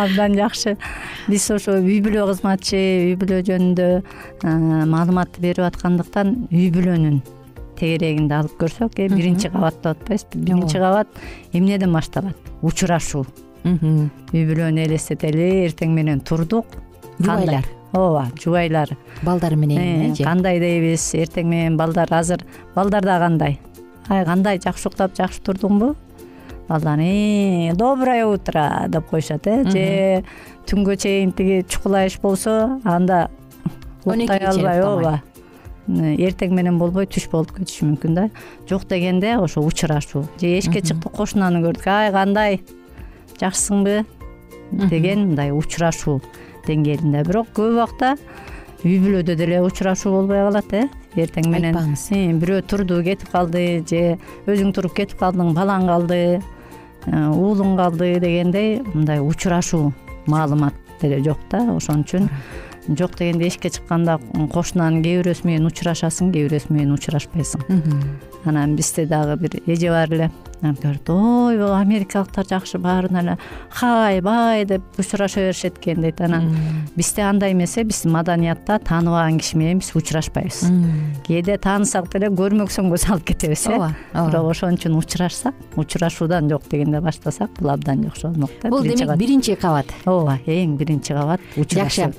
жакшы. 0.38 0.76
Биз 1.28 1.50
ошо 1.50 1.78
үй 1.80 2.00
бүлө 2.04 2.26
кызматчы 2.30 2.78
үй 3.10 3.16
бүлө 3.20 3.40
жөнүндө 3.48 3.88
э, 4.00 4.54
маалыматты 4.90 5.40
берип 5.44 5.64
аткандыктан 5.66 6.48
үй 6.50 6.70
бүлөнүн 6.74 7.20
тегерегинди 7.80 8.34
алып 8.36 8.58
көрсөк 8.60 8.98
э 9.00 9.08
биринчи 9.08 9.48
кабат 9.48 9.78
деп 9.80 9.94
атпайбызбы 9.94 10.42
биринчи 10.44 10.78
кабат 10.78 11.08
эмнеден 11.52 11.92
башталат? 11.92 12.36
Учурашуу 12.62 13.24
үй 13.64 14.44
бүлөнү 14.48 14.84
элестетели 14.86 15.66
эртең 15.66 15.92
менен 15.96 16.20
турдук. 16.20 16.66
Жубайлар. 17.20 17.64
ооба 17.92 18.28
жубайлар. 18.38 18.96
Балдар 19.22 19.56
менен 19.56 19.78
Э, 19.78 20.10
э, 20.10 20.14
же? 20.14 20.24
кандай 20.24 20.60
дейбиз? 20.60 21.14
Эртең 21.14 21.48
менен 21.48 21.76
балдар 21.76 22.08
азыр 22.10 22.44
балдар 22.74 23.02
да 23.02 23.18
кандай? 23.18 23.58
Ай 24.08 24.24
кандай? 24.24 24.58
Жакшы 24.58 24.88
уктап 24.88 25.16
жакшы 25.16 25.40
турдуңбу 25.42 25.94
«Э, 26.70 27.74
доброе 27.74 28.26
утро! 28.26 28.84
деп 28.86 29.10
коюшат 29.10 29.44
э 29.48 29.64
же 29.64 30.24
түнгө 30.70 30.96
чейин 31.02 31.32
тиги 31.32 31.66
чукулайыш 31.68 32.20
болсо 32.22 32.78
анда 32.84 33.28
уктай 34.04 34.38
албай 34.38 34.80
ооба. 34.80 35.22
эртең 35.88 36.54
менен 36.54 36.78
болбой 36.78 37.08
түш 37.10 37.26
болуп 37.28 37.56
кетиши 37.56 37.84
мүмкүн 37.86 38.14
да. 38.14 38.30
Жок 38.68 38.86
дегенде 38.86 39.34
ошо 39.38 39.66
учурашуу 39.66 40.28
же 40.38 40.46
эшикке 40.46 40.80
чыктык 40.82 41.10
кошунаны 41.10 41.58
көрдүк 41.58 41.88
ай 41.88 42.12
кандай? 42.12 42.60
Жакшысыңбы? 43.40 44.04
Деген 44.70 45.26
мындай 45.26 45.50
учурашуу 45.50 46.20
деңгээлинде. 46.68 47.24
Бирок 47.26 47.50
көп 47.50 47.74
убакта 47.74 48.14
үй 48.84 49.00
бүлөдө 49.02 49.34
деле 49.34 49.58
учурашуу 49.60 50.12
болбой 50.20 50.38
калат 50.46 50.72
э. 50.72 50.86
Эртең 51.16 51.50
менен 51.50 51.74
Айтпаңыз. 51.74 52.06
э, 52.14 52.30
бирөө 52.38 52.62
турду 52.62 53.02
кетип 53.02 53.28
калды 53.34 53.82
же 53.82 54.18
өзүң 54.46 54.72
туруп 54.72 54.94
кетип 54.94 55.18
калдың 55.18 55.50
балаң 55.58 55.90
калды 55.90 56.40
уулуң 57.06 57.76
калды 57.78 58.18
дегендей 58.20 58.80
мындай 58.92 59.20
учурашуу 59.20 59.92
маалымат 60.26 60.74
деле 61.00 61.22
жок 61.24 61.38
да 61.50 61.64
ошон 61.74 62.04
үчүн 62.04 62.28
жок 62.98 63.16
дегенде 63.18 63.48
эшикке 63.48 63.70
чыкканда 63.70 64.18
кошунанын 64.52 65.02
кээ 65.04 65.22
бирөөсү 65.22 65.46
менен 65.46 65.68
учурашасың 65.70 66.32
кээ 66.34 66.48
бирөөсү 66.48 66.72
менен 66.74 66.94
учурашпайсың. 66.96 67.64
Анан 68.44 68.76
бизде 68.76 69.06
дагы 69.06 69.36
бир 69.36 69.60
эже 69.66 69.90
бар 69.90 70.12
эле 70.12 70.30
анан 70.62 70.76
көрдү 70.76 71.14
ойбой 71.48 71.80
америкалыктар 71.80 72.46
жакшы 72.46 72.78
баарына 72.78 73.20
эле 73.22 73.38
хай 73.70 74.20
бай! 74.20 74.64
деп 74.64 74.82
учураша 74.98 75.40
беришет 75.40 75.78
экен 75.78 76.00
дейт. 76.02 76.20
Анан 76.20 76.54
бизде 76.96 77.22
андай 77.22 77.52
эмес 77.52 77.76
э 77.76 77.84
биздин 77.84 78.12
маданиятта 78.12 78.78
тааныбаган 78.78 79.38
киши 79.38 79.56
менен 79.56 79.78
биз 79.78 79.90
учурашпайбыз. 79.94 80.70
Кээде 81.26 81.58
таанысак 81.58 82.10
деле 82.12 82.28
көрмөксөң 82.28 82.90
көз 82.92 83.08
алып 83.10 83.24
кетебиз 83.24 83.66
э. 83.66 83.72
Ооба 83.72 83.94
ооба. 84.14 84.30
Бирок 84.30 84.50
ошон 84.50 84.74
үчүн 84.74 84.96
учурашсак 84.98 85.54
учурашуудан 85.76 86.48
жок 86.50 86.62
дегенде 86.70 87.00
баштасак 87.00 87.50
бул 87.58 87.70
абдан 87.70 88.04
жакшы 88.04 88.28
болмок 88.28 88.50
да. 88.62 88.68
Бул 88.68 88.82
демек 88.82 89.16
биринчи 89.16 89.54
кабат. 89.54 89.86
Ооба 90.04 90.38
эң 90.46 90.76
биринчи 90.76 91.14
кабат 91.14 91.40
жакшы. 91.56 92.12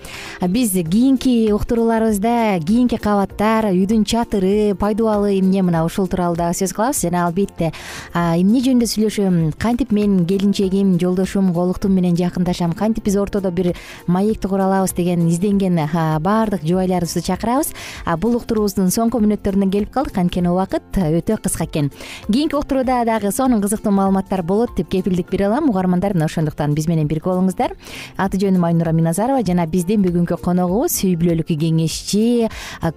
биз 0.48 0.72
кийинки 0.72 1.52
уктурууларыбызда 1.52 2.60
кийинки 2.66 2.98
кабаттар 2.98 3.72
үйдүн 3.72 4.06
чатыры 4.06 4.76
пайдубалы 4.76 5.40
эмне 5.40 5.62
мына 5.62 5.86
ушул 5.86 6.08
тууралуу 6.12 6.38
дагы 6.38 6.58
сөз 6.60 6.74
кылабыз 6.76 7.02
жана 7.02 7.26
албетте. 7.26 7.72
Эмне 8.14 8.62
жөнүндө 8.62 8.88
сүйлөшөм? 8.92 9.40
Кантип 9.58 9.92
мен 9.96 10.26
келинчегим 10.30 10.98
жолдошум 11.02 11.54
колуктум 11.56 11.96
менен 11.96 12.18
жакындашам? 12.20 12.76
Кантип 12.78 13.08
биз 13.08 13.18
ортодо 13.18 13.52
бир 13.52 13.74
маекти 14.08 14.48
кура 14.48 14.68
алабыз 14.70 14.94
деген 14.94 15.28
изденген 15.30 15.80
баардык 16.22 16.62
жубайларыбызды 16.68 17.24
чакырабыз. 17.26 17.74
Бул 18.22 18.36
уктуруубуздун 18.38 18.92
соңку 18.92 19.24
мүнөттөрүнө 19.24 19.72
келип 19.72 19.92
калдык. 19.96 20.18
Анткени 20.22 20.52
убакыт 20.52 21.00
өтө 21.02 21.40
кыска 21.42 21.66
экен. 21.66 21.92
Кийинки 22.28 22.56
уктурууда 22.56 23.04
дагы 23.06 23.32
сонун 23.32 23.62
кызыктуу 23.62 23.92
маалыматтар 23.96 24.44
болот 24.44 24.76
деп 24.78 24.90
кепилдик 24.92 25.32
бере 25.32 25.48
алам. 25.48 25.70
Угармандар 25.72 26.14
мына 26.14 26.26
ошондуктан 26.26 26.76
биз 26.76 26.88
менен 26.88 27.08
бирге 27.08 27.30
болуңуздар 27.30 27.76
аты 28.18 28.40
жөнүм 28.42 28.66
айнура 28.68 28.92
миназарова 28.92 29.44
жана 29.46 29.66
биздин 29.70 30.04
бүгүнкү 30.04 30.38
коногубуз 30.44 30.98
үй 31.06 31.16
бүлөлүк 31.20 31.54
кеңешчи 31.62 32.50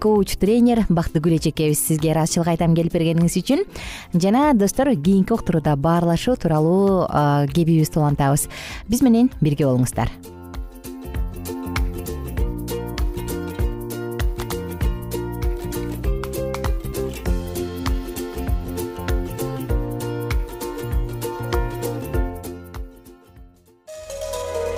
коуч 0.03 0.37
тренер 0.41 0.85
бактыгүл 0.89 1.37
эжекебиз 1.39 1.83
сизге 1.87 2.13
ыраазычылык 2.15 2.51
айтам 2.55 2.75
келип 2.75 2.95
бергениңиз 3.05 3.37
үчүн. 3.43 3.65
Жана 4.17 4.53
достор 4.57 4.95
кийинки 4.97 5.37
уктурууда 5.37 5.77
баарлашуу 5.77 6.37
тууралуу 6.41 7.05
кебибизди 7.53 8.01
улантабыз 8.01 8.49
биз 8.89 9.05
менен 9.05 9.31
бирге 9.41 9.69
болуңуздар 9.69 10.11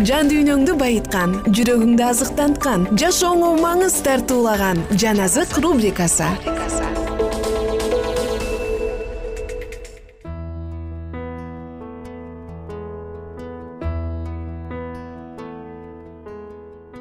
жан 0.00 0.30
дүйнөңдү 0.30 0.72
байыткан 0.80 1.34
жүрөгүңдү 1.52 2.04
азыктанткан 2.06 2.86
жашооңо 2.96 3.50
маңыз 3.60 3.98
тартуулаган 4.06 4.80
жан 4.96 5.20
азык 5.20 5.52
рубрикасы. 5.60 6.30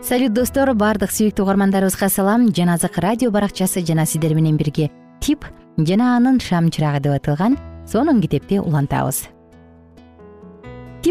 Салют 0.03 0.35
достор 0.35 0.73
баардык 0.75 1.13
сүйүктүү 1.15 1.45
угармандарыбызга 1.45 2.09
салам. 2.11 2.49
Жаназык 2.51 2.97
радио 2.99 3.31
баракчасы 3.31 3.85
жана 3.87 4.05
сиздер 4.05 4.35
менен 4.35 4.57
бирге 4.59 4.91
тип 5.21 5.45
жана 5.77 6.17
анын 6.17 6.41
шам 6.43 6.67
чырагы 6.67 6.99
деп 7.07 7.21
аталган 7.21 7.55
сонун 7.87 8.19
китепти 8.19 8.59
улантабыз 8.59 9.29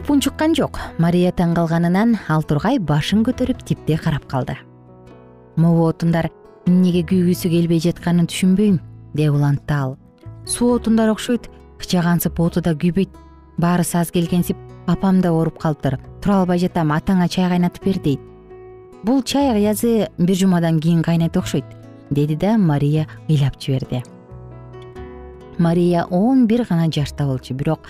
тип 0.01 0.09
унчуккан 0.09 0.55
жок. 0.57 0.79
Мария 0.97 1.29
таң 1.29 1.51
калганынан 1.53 2.15
ал 2.33 2.41
тургай 2.49 2.79
башын 2.81 3.21
көтөрүп 3.27 3.61
типти 3.69 3.99
карап 4.01 4.25
калды. 4.31 4.55
Могу 5.61 5.83
отундар 5.91 6.31
эмнеге 6.65 7.03
күйгүсү 7.11 7.51
келбей 7.53 7.83
жатканын 7.85 8.31
түшүнбөйм 8.31 8.79
деп 9.13 9.35
улантты 9.37 9.77
ал. 9.77 9.99
Суу 10.47 10.79
отундар 10.79 11.11
окшойт 11.13 11.51
кычагансып 11.83 12.41
оту 12.41 12.63
да 12.65 12.73
күйбөйт. 12.73 13.13
Баарысы 13.59 13.99
аз 14.01 14.11
келгенсип 14.11 14.57
апам 14.87 15.21
да 15.21 15.35
ооруп 15.35 15.59
калыптыр. 15.61 15.99
Тура 16.23 16.41
албай 16.41 16.59
жатам 16.59 16.95
атаңа 16.97 17.29
чай 17.29 17.51
кайнатып 17.51 17.85
бер 17.85 18.01
дейт. 18.01 18.21
Бул 19.05 19.21
чай 19.23 19.53
аязы 19.53 20.09
бир 20.17 20.37
жумадан 20.37 20.81
кийин 20.81 21.03
кайнайт 21.03 21.37
окшойт 21.37 21.77
деди 22.11 22.37
да 22.37 22.57
мария 22.57 23.07
ыйлап 23.29 23.61
жиберди. 23.61 24.03
Мария 25.59 26.07
он 26.09 26.47
бир 26.47 26.65
гана 26.65 26.91
жашта 26.91 27.27
болчу 27.27 27.53
бирок 27.53 27.81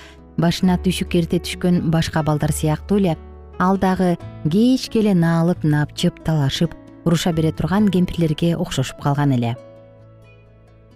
башына 0.40 0.78
түйшүк 0.84 1.16
эрте 1.20 1.40
түшкөн 1.44 1.90
башка 1.92 2.22
балдар 2.26 2.52
сыяктуу 2.52 2.98
эле 2.98 3.16
ал 3.58 3.78
дагы 3.78 4.16
кечке 4.48 5.00
эле 5.00 5.14
наалып 5.14 5.64
напчып 5.64 6.22
талашып 6.24 6.74
уруша 7.04 7.32
бере 7.32 7.52
турган 7.52 7.88
кемпирлерге 7.88 8.56
окшошуп 8.56 9.00
калган 9.02 9.32
эле. 9.32 9.56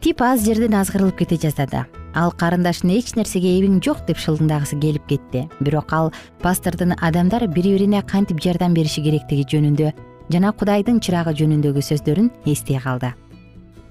Тип 0.01 0.21
аз 0.21 0.45
жерден 0.45 0.75
азгырылып 0.77 1.17
кете 1.17 1.37
жаздады. 1.41 1.85
Ал 2.15 2.31
карындашын 2.31 2.91
эч 2.93 3.15
нерсеге 3.17 3.55
эбиң 3.59 3.81
жок 3.83 4.05
деп 4.07 4.21
шылдыңдагысы 4.21 4.79
келип 4.81 5.07
кетти. 5.09 5.49
Бирок 5.61 5.93
ал 5.93 6.13
пастордун 6.43 6.93
адамдар 7.01 7.47
бири 7.49 7.73
бирине 7.75 8.03
кантип 8.03 8.41
жардам 8.41 8.75
бериши 8.75 9.03
керектиги 9.03 9.47
жөнүндө 9.49 9.93
жана 10.31 10.53
кудайдын 10.53 11.01
чырагы 11.01 11.35
жөнүндөгү 11.41 11.83
сөздөрүн 11.83 12.31
эстей 12.45 12.79
калды. 12.79 13.15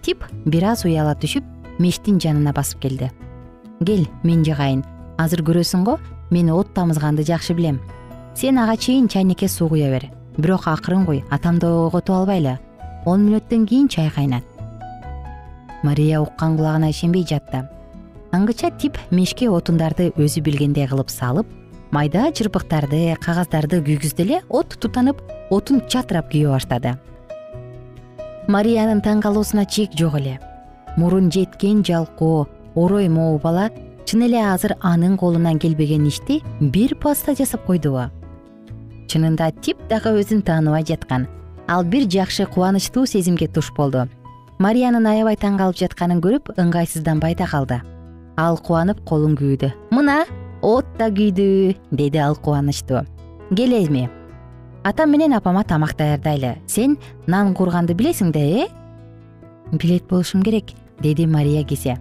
Тип 0.01 0.23
бир 0.45 0.69
аз 0.71 0.85
уяла 0.85 1.15
түшүп 1.15 1.43
мештин 1.79 2.19
жанына 2.19 2.53
басып 2.53 2.81
келди. 2.85 3.11
Кел 3.83 4.05
мен 4.23 4.45
жагайын 4.45 4.83
азыр 5.17 5.43
көрөсүң 5.45 5.83
го 5.85 5.97
мен 6.31 6.49
от 6.51 6.73
тамызганды 6.73 7.23
жакшы 7.23 7.53
билем. 7.53 7.79
Сен 8.35 8.57
ага 8.57 8.77
чейин 8.77 9.07
чайнекке 9.07 9.47
суу 9.47 9.69
куя 9.69 9.89
бер. 9.89 10.09
Бирок 10.37 10.67
акырын 10.67 11.05
куй 11.05 11.23
атамды 11.29 11.67
ойготуп 11.67 12.15
албайлы. 12.15 12.57
Он 13.05 13.27
мүнөттөн 13.27 13.67
кийин 13.67 13.87
чай 13.87 14.09
кайнат. 14.09 14.43
Мария 15.83 16.21
уккан 16.21 16.57
кулагына 16.57 16.89
ишенбей 16.89 17.25
жатты. 17.27 17.67
Аңгыча 18.31 18.71
тип 18.79 18.97
мешке 19.11 19.49
отундарды 19.49 20.09
өзү 20.17 20.41
билгендей 20.41 20.87
кылып 20.87 21.11
салып 21.11 21.47
майда 21.93 22.31
чырпыктарды 22.33 23.13
кагаздарды 23.21 23.83
күйгүздү 23.85 24.23
эле 24.23 24.39
от 24.49 24.73
тутанып 24.81 25.19
отун 25.53 25.83
чатырап 25.85 26.31
күйө 26.31 26.55
баштады. 26.55 26.95
Мариянын 28.47 29.03
таң 29.05 29.21
калуусуна 29.21 29.67
чек 29.69 29.93
жок 29.99 30.17
эле. 30.17 30.39
Мурун 30.97 31.29
жеткен 31.31 31.83
жалкоо 31.85 32.47
орой 32.75 33.09
могу 33.09 33.37
бала 33.43 33.69
чын 34.05 34.25
эле 34.27 34.41
азыр 34.43 34.75
анын 34.81 35.17
колунан 35.17 35.59
келбеген 35.59 36.07
ишти 36.07 36.41
бир 36.59 36.95
паста 36.95 37.35
жасап 37.35 37.65
койдубу. 37.65 38.09
Чынында 39.07 39.51
тип 39.61 39.77
дагы 39.89 40.13
өзүн 40.19 40.43
тааныбай 40.43 40.85
жаткан. 40.85 41.27
Ал 41.67 41.83
бир 41.83 42.07
жакшы 42.09 42.45
кубанычтуу 42.45 43.05
сезимге 43.05 43.47
туш 43.47 43.71
болду. 43.77 44.07
Мариянын 44.59 45.05
аябай 45.07 45.35
таң 45.35 45.57
калып 45.57 45.79
жатканын 45.79 46.21
көрүп 46.21 46.53
ыңгайсызданбай 46.57 47.35
да 47.35 47.47
калды. 47.47 47.81
Ал 48.37 48.57
кубанып 48.57 49.03
колун 49.05 49.37
күүдү 49.37 49.71
мына 49.91 50.23
от 50.61 50.85
да 50.99 51.09
күйдү 51.09 51.75
деди 51.91 52.17
ал 52.17 52.35
кубанычтуу. 52.35 53.05
Кел 53.55 53.73
эми 53.79 54.09
атам 54.83 55.11
менен 55.11 55.33
апама 55.33 55.63
тамак 55.63 55.95
даярдайлы. 55.97 56.57
Сен 56.67 56.97
нан 57.27 57.53
куурганды 57.53 57.93
билесиң 57.93 58.31
да 58.31 58.39
э? 58.39 58.67
Билет 59.71 60.07
болушум 60.07 60.43
керек 60.43 60.73
деди 60.99 61.25
мария 61.25 61.63
кисе 61.63 61.97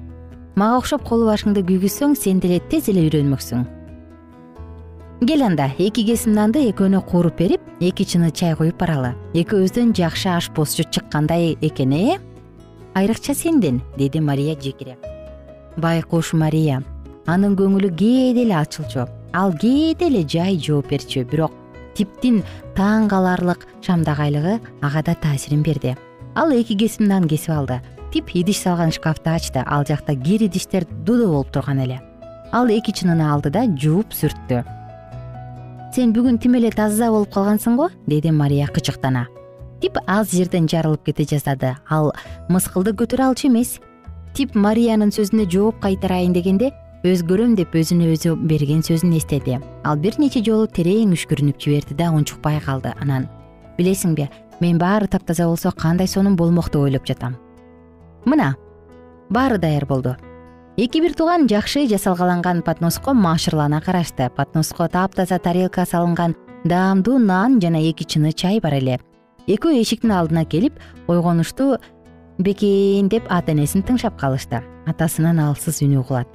мага 0.57 0.81
окшоп 0.81 1.05
колу 1.09 1.29
башыңды 1.31 1.63
күйгүзсөң 1.69 2.17
сен 2.19 2.41
деле 2.41 2.61
тез 2.73 2.89
эле 2.93 3.07
үйрөнмөксүң. 3.09 3.63
Кел 5.23 5.45
анда 5.47 5.69
эки 5.79 6.03
кесим 6.03 6.35
нанды 6.35 6.65
экөөнө 6.73 7.05
кууруп 7.07 7.39
берип 7.39 7.61
эки 7.81 8.03
чыны 8.03 8.33
чай 8.35 8.57
куюп 8.59 8.81
баралы. 8.81 9.15
Экөөбүздөн 9.39 9.95
жакшы 9.95 10.29
ашпозчу 10.35 10.85
чыккандай 10.91 11.57
экен 11.61 11.93
э? 11.93 12.19
Айрыкча 12.95 13.35
сенден 13.35 13.81
деди 13.97 14.21
мария 14.21 14.59
жекиреп 14.61 15.13
байкуш 15.77 16.33
мария. 16.35 16.83
Анын 17.27 17.55
көңүлү 17.57 17.93
кээде 17.97 18.45
эле 18.45 18.57
ачылчу. 18.59 19.07
Ал 19.33 19.55
кээде 19.55 20.09
эле 20.11 20.25
жай 20.29 20.59
жооп 20.59 20.91
берчү. 20.91 21.25
Бирок 21.25 21.53
типтин 21.95 22.43
таң 22.77 23.09
каларлык 23.09 23.67
шамдагайлыгы 23.87 24.59
ага 24.83 25.03
да 25.03 25.15
таасирин 25.15 25.63
берди. 25.63 25.97
Ал 26.35 26.51
эки 26.51 26.75
кесим 26.75 27.07
нан 27.07 27.29
кесип 27.29 27.55
алды 27.55 27.81
тип 28.13 28.31
идиш 28.35 28.61
салган 28.61 28.93
шкафты 28.93 29.31
ачты. 29.31 29.63
Ал 29.67 29.85
жакта 29.89 30.15
кир 30.15 30.43
идиштер 30.45 30.85
дудо 30.85 31.29
болуп 31.29 31.51
турган 31.51 31.81
эле. 31.81 32.01
Ал 32.53 32.69
эки 32.69 32.93
чыныны 32.93 33.25
алды 33.25 33.51
да 33.51 33.65
жууп 33.67 34.13
сүрттү. 34.13 34.63
Сен 35.95 36.13
бүгүн 36.13 36.39
тим 36.39 36.55
эле 36.55 36.71
таза 36.71 37.11
болуп 37.11 37.33
калгансың 37.33 37.77
го 37.77 37.89
деди 38.07 38.31
мария 38.31 38.67
кычыктана. 38.67 39.27
Тип 39.81 39.99
аз 40.07 40.31
жерден 40.31 40.69
жарылып 40.69 41.05
кете 41.05 41.25
жаздады 41.25 41.77
ал 41.89 42.13
мыскылды 42.49 42.93
көтөрө 42.93 43.33
алчу 43.33 43.49
эмес. 43.49 43.81
Тип 44.35 44.55
мариянын 44.55 45.11
сөзүнө 45.11 45.49
жооп 45.51 45.81
кайтарайын 45.81 46.33
дегенде 46.33 46.71
өзгөрөм 47.05 47.57
деп 47.57 47.75
өзүнө 47.75 48.13
өзү 48.15 48.37
берген 48.47 48.85
сөзүн 48.85 49.17
эстеди. 49.17 49.59
Ал 49.85 49.97
бир 49.97 50.21
нече 50.21 50.45
жолу 50.45 50.69
терең 50.69 51.17
үшкүрүнүп 51.17 51.59
жиберди 51.59 51.97
да 51.99 52.13
унчукпай 52.13 52.61
калды 52.61 52.95
анан 53.01 53.29
билесиңби 53.79 54.29
мен 54.61 54.79
баары 54.79 55.09
таптаза 55.09 55.49
болсо 55.49 55.73
кандай 55.73 56.07
сонун 56.07 56.37
болмок 56.37 56.71
деп 56.71 56.83
ойлоп 56.83 57.07
жатам 57.09 57.37
мына 58.25 58.55
баары 59.31 59.59
даяр 59.59 59.87
болду. 59.87 60.17
Эки 60.77 61.01
бир 61.05 61.15
тууган 61.15 61.49
жакшы 61.49 61.87
жасалгаланган 61.87 62.63
подноско 62.63 63.13
маашырлана 63.13 63.81
карашты. 63.81 64.31
Подноско 64.37 64.89
таптаза 64.89 65.39
тарелка 65.39 65.85
салынган 65.85 66.35
даамдуу 66.65 67.19
нан 67.19 67.61
жана 67.61 67.77
эки 67.77 68.05
чыны 68.05 68.33
чай 68.33 68.61
бар 68.61 68.75
эле. 68.75 69.01
Экөө 69.47 69.83
эшиктин 69.83 70.13
алдына 70.13 70.45
келип 70.45 70.79
ойгонуштуу 71.09 71.77
бекен 72.39 73.09
деп 73.09 73.27
ата 73.29 73.53
энесин 73.53 73.83
тыңшап 73.83 74.17
калышты. 74.17 74.63
Атасынын 74.87 75.41
алсыз 75.45 75.83
үнү 75.83 76.01
угулат. 76.01 76.29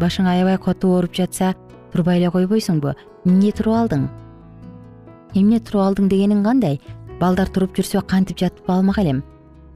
Башың 0.00 0.26
аябай 0.26 0.58
катуу 0.58 0.96
ооруп 0.96 1.14
жатса 1.14 1.54
турбай 1.92 2.18
эле 2.18 2.30
койбойсуңбу. 2.30 2.96
Эмне 3.24 3.52
туруп 3.52 3.76
алдың? 3.84 4.08
Эмне 5.34 5.60
туруп 5.60 5.86
алдың 5.86 6.08
дегениң 6.10 6.42
кандай? 6.44 6.80
Балдар 7.20 7.48
туруп 7.48 7.76
жүрсө 7.76 8.02
кантип 8.02 8.38
жатып 8.40 8.68
алмак 8.70 8.98
элем 8.98 9.22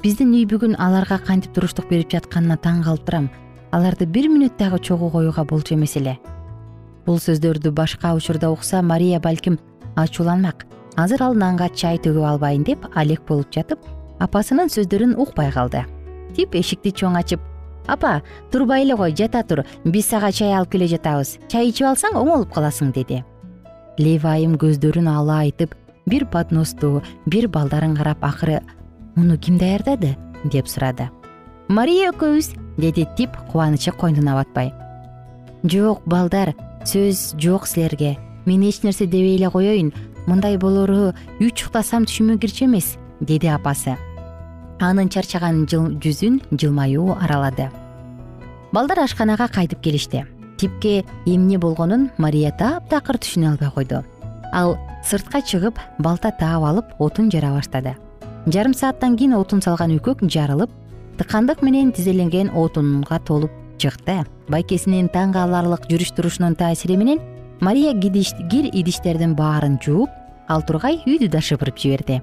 биздин 0.04 0.34
үй 0.36 0.44
бүгүн 0.44 0.74
аларга 0.84 1.16
кантип 1.16 1.54
туруштук 1.56 1.86
берип 1.88 2.10
жатканына 2.12 2.58
таң 2.60 2.82
калып 2.84 3.06
турам 3.06 3.30
аларды 3.72 4.04
бир 4.04 4.26
мүнөт 4.28 4.58
дагы 4.60 4.76
чогуу 4.84 5.08
коюуга 5.08 5.46
болчу 5.48 5.78
эмес 5.78 5.96
эле. 5.96 6.18
Бул 7.06 7.16
сөздөрдү 7.16 7.72
башка 7.72 8.10
учурда 8.12 8.50
укса 8.52 8.82
мария 8.82 9.20
балким 9.20 9.56
ачууланмак 9.96 10.66
азыр 11.00 11.24
ал 11.24 11.38
нанга 11.40 11.70
чай 11.72 11.96
төгүп 11.96 12.26
албайын 12.34 12.68
деп 12.68 12.84
алек 12.94 13.24
болуп 13.24 13.48
жатып 13.56 13.80
апасынын 14.20 14.68
сөздөрүн 14.76 15.16
укпай 15.16 15.48
калды. 15.56 15.86
Тип 16.36 16.52
эшикти 16.52 16.92
чоң 16.92 17.16
ачып 17.22 17.40
апа 17.88 18.20
турбай 18.52 18.84
эле 18.84 19.00
кой 19.00 19.16
жата 19.16 19.40
тур 19.42 19.64
биз 19.86 20.12
сага 20.12 20.32
чай 20.32 20.52
алып 20.52 20.76
келе 20.76 20.92
жатабыз. 20.92 21.38
Чай 21.48 21.72
ичип 21.72 21.88
алсаң 21.88 22.20
оңолуп 22.20 22.52
каласың 22.52 22.92
деди. 22.92 23.24
Левайым 23.96 24.60
көздөрүн 24.60 25.08
ала 25.08 25.40
айтып 25.48 25.74
бир 26.04 26.28
подносту 26.28 27.00
бир 27.24 27.48
балдарын 27.48 27.96
карап 27.96 28.20
акыры 28.20 28.60
муну 29.14 29.38
ким 29.38 29.58
даярдады? 29.58 30.16
деп 30.44 30.68
сурады. 30.68 31.08
Мария 31.68 32.10
экөөбүз 32.12 32.52
деди 32.76 33.06
тип 33.16 33.36
кубанычы 33.50 33.92
койнуна 33.92 34.34
батпай. 34.36 34.72
Жок 35.64 36.02
балдар 36.06 36.52
сөз 36.84 37.34
жок 37.40 37.66
силерге. 37.66 38.18
Мен 38.44 38.62
эч 38.62 38.82
нерсе 38.82 39.06
дебей 39.06 39.36
эле 39.36 39.50
коеюн 39.50 39.92
мындай 40.26 40.58
болоору 40.58 41.14
үй 41.40 41.50
чуктасам 41.50 42.04
түшүмө 42.04 42.36
кирчү 42.38 42.66
эмес 42.68 42.96
деди 43.20 43.48
апасы. 43.48 43.96
Анын 44.80 45.08
чарчаган 45.08 45.64
жүзүн 45.64 46.42
жылмаюу 46.52 47.16
аралады. 47.16 47.70
Балдар 48.72 49.04
ашканага 49.06 49.48
кайтып 49.48 49.80
келишти. 49.80 50.26
Типке 50.58 51.04
эмне 51.24 51.58
болгонун 51.58 52.10
мария 52.18 52.52
таптакыр 52.52 53.16
түшүнө 53.16 53.54
албай 53.54 53.70
койду. 53.72 54.04
Ал 54.52 54.76
сыртка 55.04 55.40
чыгып 55.40 55.80
балта 55.98 56.34
таап 56.38 56.68
алып 56.68 56.98
отун 56.98 57.30
жара 57.32 57.54
баштады 57.56 57.96
жарым 58.46 58.74
сааттан 58.74 59.16
кийин 59.16 59.34
отун 59.38 59.62
салган 59.62 59.94
үкөк 59.96 60.26
жарылып 60.28 60.70
тыкандык 61.16 61.62
менен 61.62 61.92
тизеленген 61.92 62.50
отунга 62.52 63.18
толуп 63.18 63.50
чыкты. 63.78 64.24
Байкесинин 64.48 65.08
таң 65.08 65.32
каларлык 65.32 65.86
жүрүш 65.88 66.12
турушунун 66.16 66.56
таасири 66.56 66.98
менен 67.00 67.22
мария 67.60 67.94
кир 67.94 68.68
идиштердин 68.68 69.34
баарын 69.34 69.78
жууп 69.80 70.10
ал 70.48 70.62
тургай 70.62 71.00
үйдү 71.06 71.28
да 71.28 71.40
шыпырып 71.40 71.78
жиберди. 71.78 72.20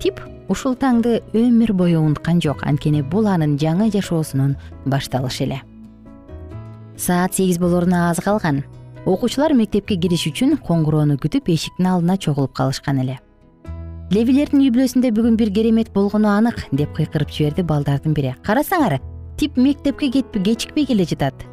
Тип 0.00 0.20
ушул 0.48 0.74
таңды 0.74 1.22
өмүр 1.32 1.72
бою 1.72 2.02
унуткан 2.02 2.40
жок 2.40 2.66
анткени 2.66 3.02
бул 3.02 3.26
анын 3.26 3.56
жаңы 3.56 3.90
жашоосунун 3.92 4.56
башталышы 4.84 5.44
эле. 5.44 5.62
Саат 6.96 7.34
сегиз 7.34 7.58
болоруна 7.58 8.10
аз 8.10 8.18
калган. 8.18 8.64
Окуучулар 9.06 9.54
мектепке 9.54 9.96
кириш 9.96 10.26
үчүн 10.26 10.58
коңгуроону 10.58 11.16
күтүп 11.22 11.54
эшиктин 11.54 11.86
алдына 11.86 12.18
чогулуп 12.18 12.52
калышкан 12.52 12.98
эле 13.00 13.20
левилердин 14.10 14.64
үй 14.64 14.72
бүлөсүндө 14.74 15.12
бүгүн 15.14 15.36
бир 15.38 15.52
керемет 15.54 15.92
болгону 15.94 16.26
анык 16.32 16.64
деп 16.74 16.90
кыйкырып 16.96 17.30
жиберди 17.30 17.62
балдардын 17.62 18.14
бири. 18.14 18.32
Карасаңар 18.42 18.96
тип 19.38 19.54
мектепке 19.54 20.10
кечикпей 20.10 20.86
келе 20.88 21.04
жатат. 21.06 21.44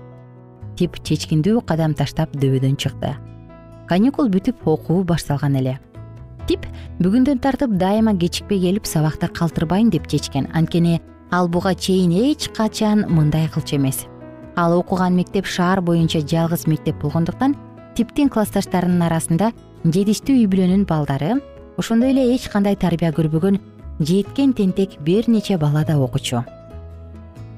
Тип 0.76 0.98
чечкиндүү 1.06 1.62
кадам 1.70 1.93
таштап 1.93 2.32
дөбөдөн 2.34 2.74
чыкты. 2.82 3.12
Каникул 3.88 4.32
бүтүп 4.34 4.65
окуу 4.65 5.04
башталган 5.06 5.60
эле. 5.60 5.76
Тип 6.50 6.65
бүгүндөн 6.98 7.38
тартып 7.46 7.76
дайыма 7.78 8.15
кечикпей 8.17 8.60
келип 8.63 8.89
сабакта 8.89 9.30
калтырбайм 9.30 9.91
деп 9.93 10.08
чечкен. 10.10 10.50
Анткени 10.54 11.00
ал 11.30 11.48
буга 11.48 11.76
чейин 11.76 12.12
эч 12.12 12.50
качан 12.58 13.06
мындай 13.08 13.48
кылчу 13.54 13.76
эмес. 13.76 14.08
Ал 14.56 14.74
окуган 14.80 15.13
мектеп 15.13 15.46
шаар 15.46 15.82
боюнча 15.82 16.26
жалгыз 16.26 16.65
мектеп 16.65 16.98
болгондуктан 17.04 17.54
типтин 17.93 18.34
классташтарынын 18.34 19.06
арасында 19.06 19.52
жетиштүү 19.86 20.39
үй 20.41 20.50
бүлөнүн 20.50 20.88
балдары 20.89 21.38
ошондой 21.78 22.12
эле 22.12 22.36
эч 22.36 22.50
кандай 22.50 22.76
тарбия 22.76 23.12
көрбөгөн 23.12 23.60
жеткен 24.00 24.54
тентек 24.54 25.00
бир 25.00 25.30
нече 25.30 25.58
бала 25.58 25.86
да 25.86 25.98
окучу. 25.98 26.44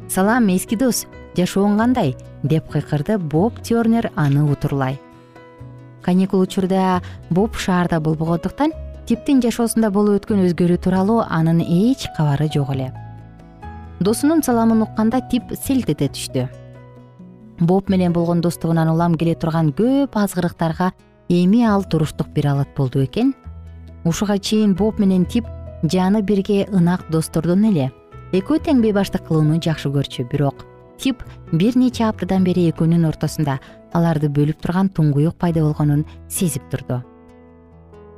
Салам 0.09 0.47
эски 0.49 0.75
дос 0.75 1.05
жашооң 1.35 1.77
кандай? 1.77 2.15
деп 2.43 2.69
кыйкырды 2.71 3.17
боб 3.17 3.59
тернер 3.61 4.11
аны 4.15 4.43
утурлай. 4.43 4.99
Каникул 6.01 6.39
учурда 6.39 7.01
боб 7.29 7.55
шаарда 7.55 7.99
болбогондуктан 7.99 8.71
типтин 9.09 9.41
жашоосунда 9.41 9.89
болуп 9.89 10.19
өткөн 10.21 10.43
өзгөрүү 10.45 10.79
тууралуу 10.83 11.23
анын 11.25 11.63
эч 11.65 12.05
кабары 12.17 12.45
жок 12.53 12.69
эле 12.75 12.91
досунун 13.99 14.43
саламын 14.45 14.83
укканда 14.85 15.19
тип 15.31 15.49
селт 15.57 15.89
эте 15.89 16.07
түштү 16.13 16.43
боб 17.59 17.89
менен 17.89 18.13
болгон 18.13 18.41
достугунан 18.45 18.91
улам 18.93 19.17
келе 19.17 19.33
турган 19.35 19.71
көп 19.73 20.13
азгырыктарга 20.13 20.91
эми 21.27 21.63
ал 21.65 21.83
туруштук 21.83 22.29
бере 22.35 22.51
алат 22.53 22.69
болду 22.77 23.01
бекен 23.01 23.33
ушуга 24.05 24.37
чейин 24.37 24.75
боб 24.75 24.99
менен 24.99 25.25
тип 25.25 25.45
жаны 25.83 26.21
бирге 26.21 26.67
ынак 26.71 27.05
достордон 27.11 27.63
эле. 27.71 27.91
Экөө 28.31 28.59
тең 28.65 28.81
бейбаштык 28.81 29.27
кылууну 29.27 29.59
жакшы 29.61 29.89
көрчү 29.89 30.27
бирок 30.29 30.65
тип 30.99 31.23
бир 31.51 31.77
нече 31.79 32.03
аптадан 32.05 32.43
бери 32.43 32.67
экөөнүн 32.71 33.07
ортосунда 33.09 33.59
аларды 33.95 34.29
бөлүп 34.29 34.59
турган 34.61 34.89
туңгуюк 34.89 35.37
пайда 35.39 35.63
болгонун 35.63 36.05
сезип 36.27 36.67
турду. 36.71 37.01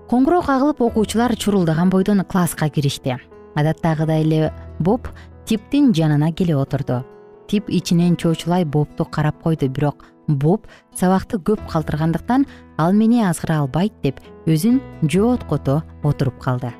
Коңгуроо 0.09 0.41
кагылып 0.43 0.81
окуучулар 0.81 1.35
чурулдаган 1.37 1.89
бойдон 1.89 2.25
класска 2.25 2.69
киришти. 2.69 3.15
Адаттагыдай 3.55 4.25
эле 4.25 4.53
боб 4.79 5.07
типтин 5.45 5.93
жанына 5.93 6.33
келип 6.33 6.57
отурду 6.57 7.03
тип 7.51 7.67
ичинен 7.67 8.15
чоочулай 8.15 8.63
бобду 8.63 9.03
карап 9.03 9.41
койду. 9.43 9.67
Бирок 9.67 10.05
боб 10.27 10.67
сабакты 10.95 11.35
көп 11.37 11.59
калтыргандыктан 11.67 12.45
ал 12.77 12.93
мени 12.93 13.25
азгыра 13.27 13.59
албайт 13.59 13.93
деп 14.03 14.21
өзүн 14.47 14.79
жооткото 15.03 15.81
отуруп 16.03 16.39
калды. 16.39 16.71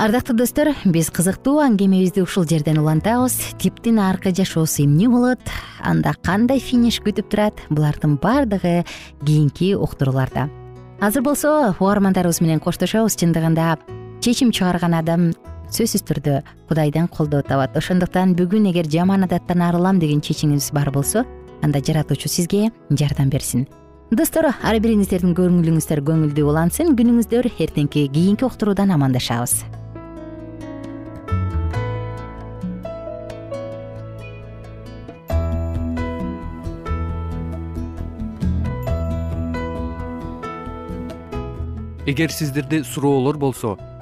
Ардактуу 0.00 0.32
достор 0.32 0.70
биз 0.86 1.10
кызыктуу 1.12 1.58
аңгемебизди 1.60 2.22
ушул 2.24 2.46
жерден 2.48 2.78
улантабыз. 2.80 3.36
Типтин 3.60 4.00
аркы 4.00 4.32
жашоосу 4.32 4.86
эмне 4.86 5.10
болот? 5.12 5.44
Анда 5.84 6.14
кандай 6.24 6.58
финиш 6.58 7.02
күтүп 7.04 7.28
турат? 7.28 7.60
Булардын 7.68 8.16
баардыгы 8.16 8.86
кийинки 9.20 9.74
уктурууларда. 9.74 10.48
Азыр 11.00 11.22
болсо 11.22 11.74
угармандарыбыз 11.76 12.40
менен 12.40 12.64
коштошобуз 12.64 13.20
чындыгында 13.20 13.76
чечим 14.24 14.52
чыгарган 14.52 14.96
адам 14.96 15.32
сөзсүз 15.70 16.02
түрдө 16.06 16.40
кудайдан 16.68 17.08
колдоо 17.08 17.42
табат. 17.46 17.76
Ошондуктан 17.78 18.34
бүгүн 18.38 18.70
эгер 18.72 18.88
жаман 18.90 19.24
адаттан 19.24 19.62
арылам 19.62 19.98
деген 20.02 20.20
чечимиңиз 20.20 20.72
бар 20.74 20.90
болсо 20.90 21.24
анда 21.62 21.80
жаратуучу 21.80 22.28
сизге 22.28 22.70
жардам 22.90 23.30
берсин. 23.30 23.66
Достор 24.10 24.48
ар 24.50 24.78
бириңиздердин 24.82 25.36
көңүлүңүздөр 25.38 26.00
көңүлдүү 26.02 26.46
улансын. 26.50 26.96
Күнүңүздөр 26.98 27.52
эртеңки 27.62 28.08
кийинки 28.10 28.42
уктуруудан 28.42 28.90
амандашабыз. 28.90 29.60
Эгер 42.10 42.32
сиздерде 42.34 42.82
суроолор 42.82 43.38
болсо 43.38 43.76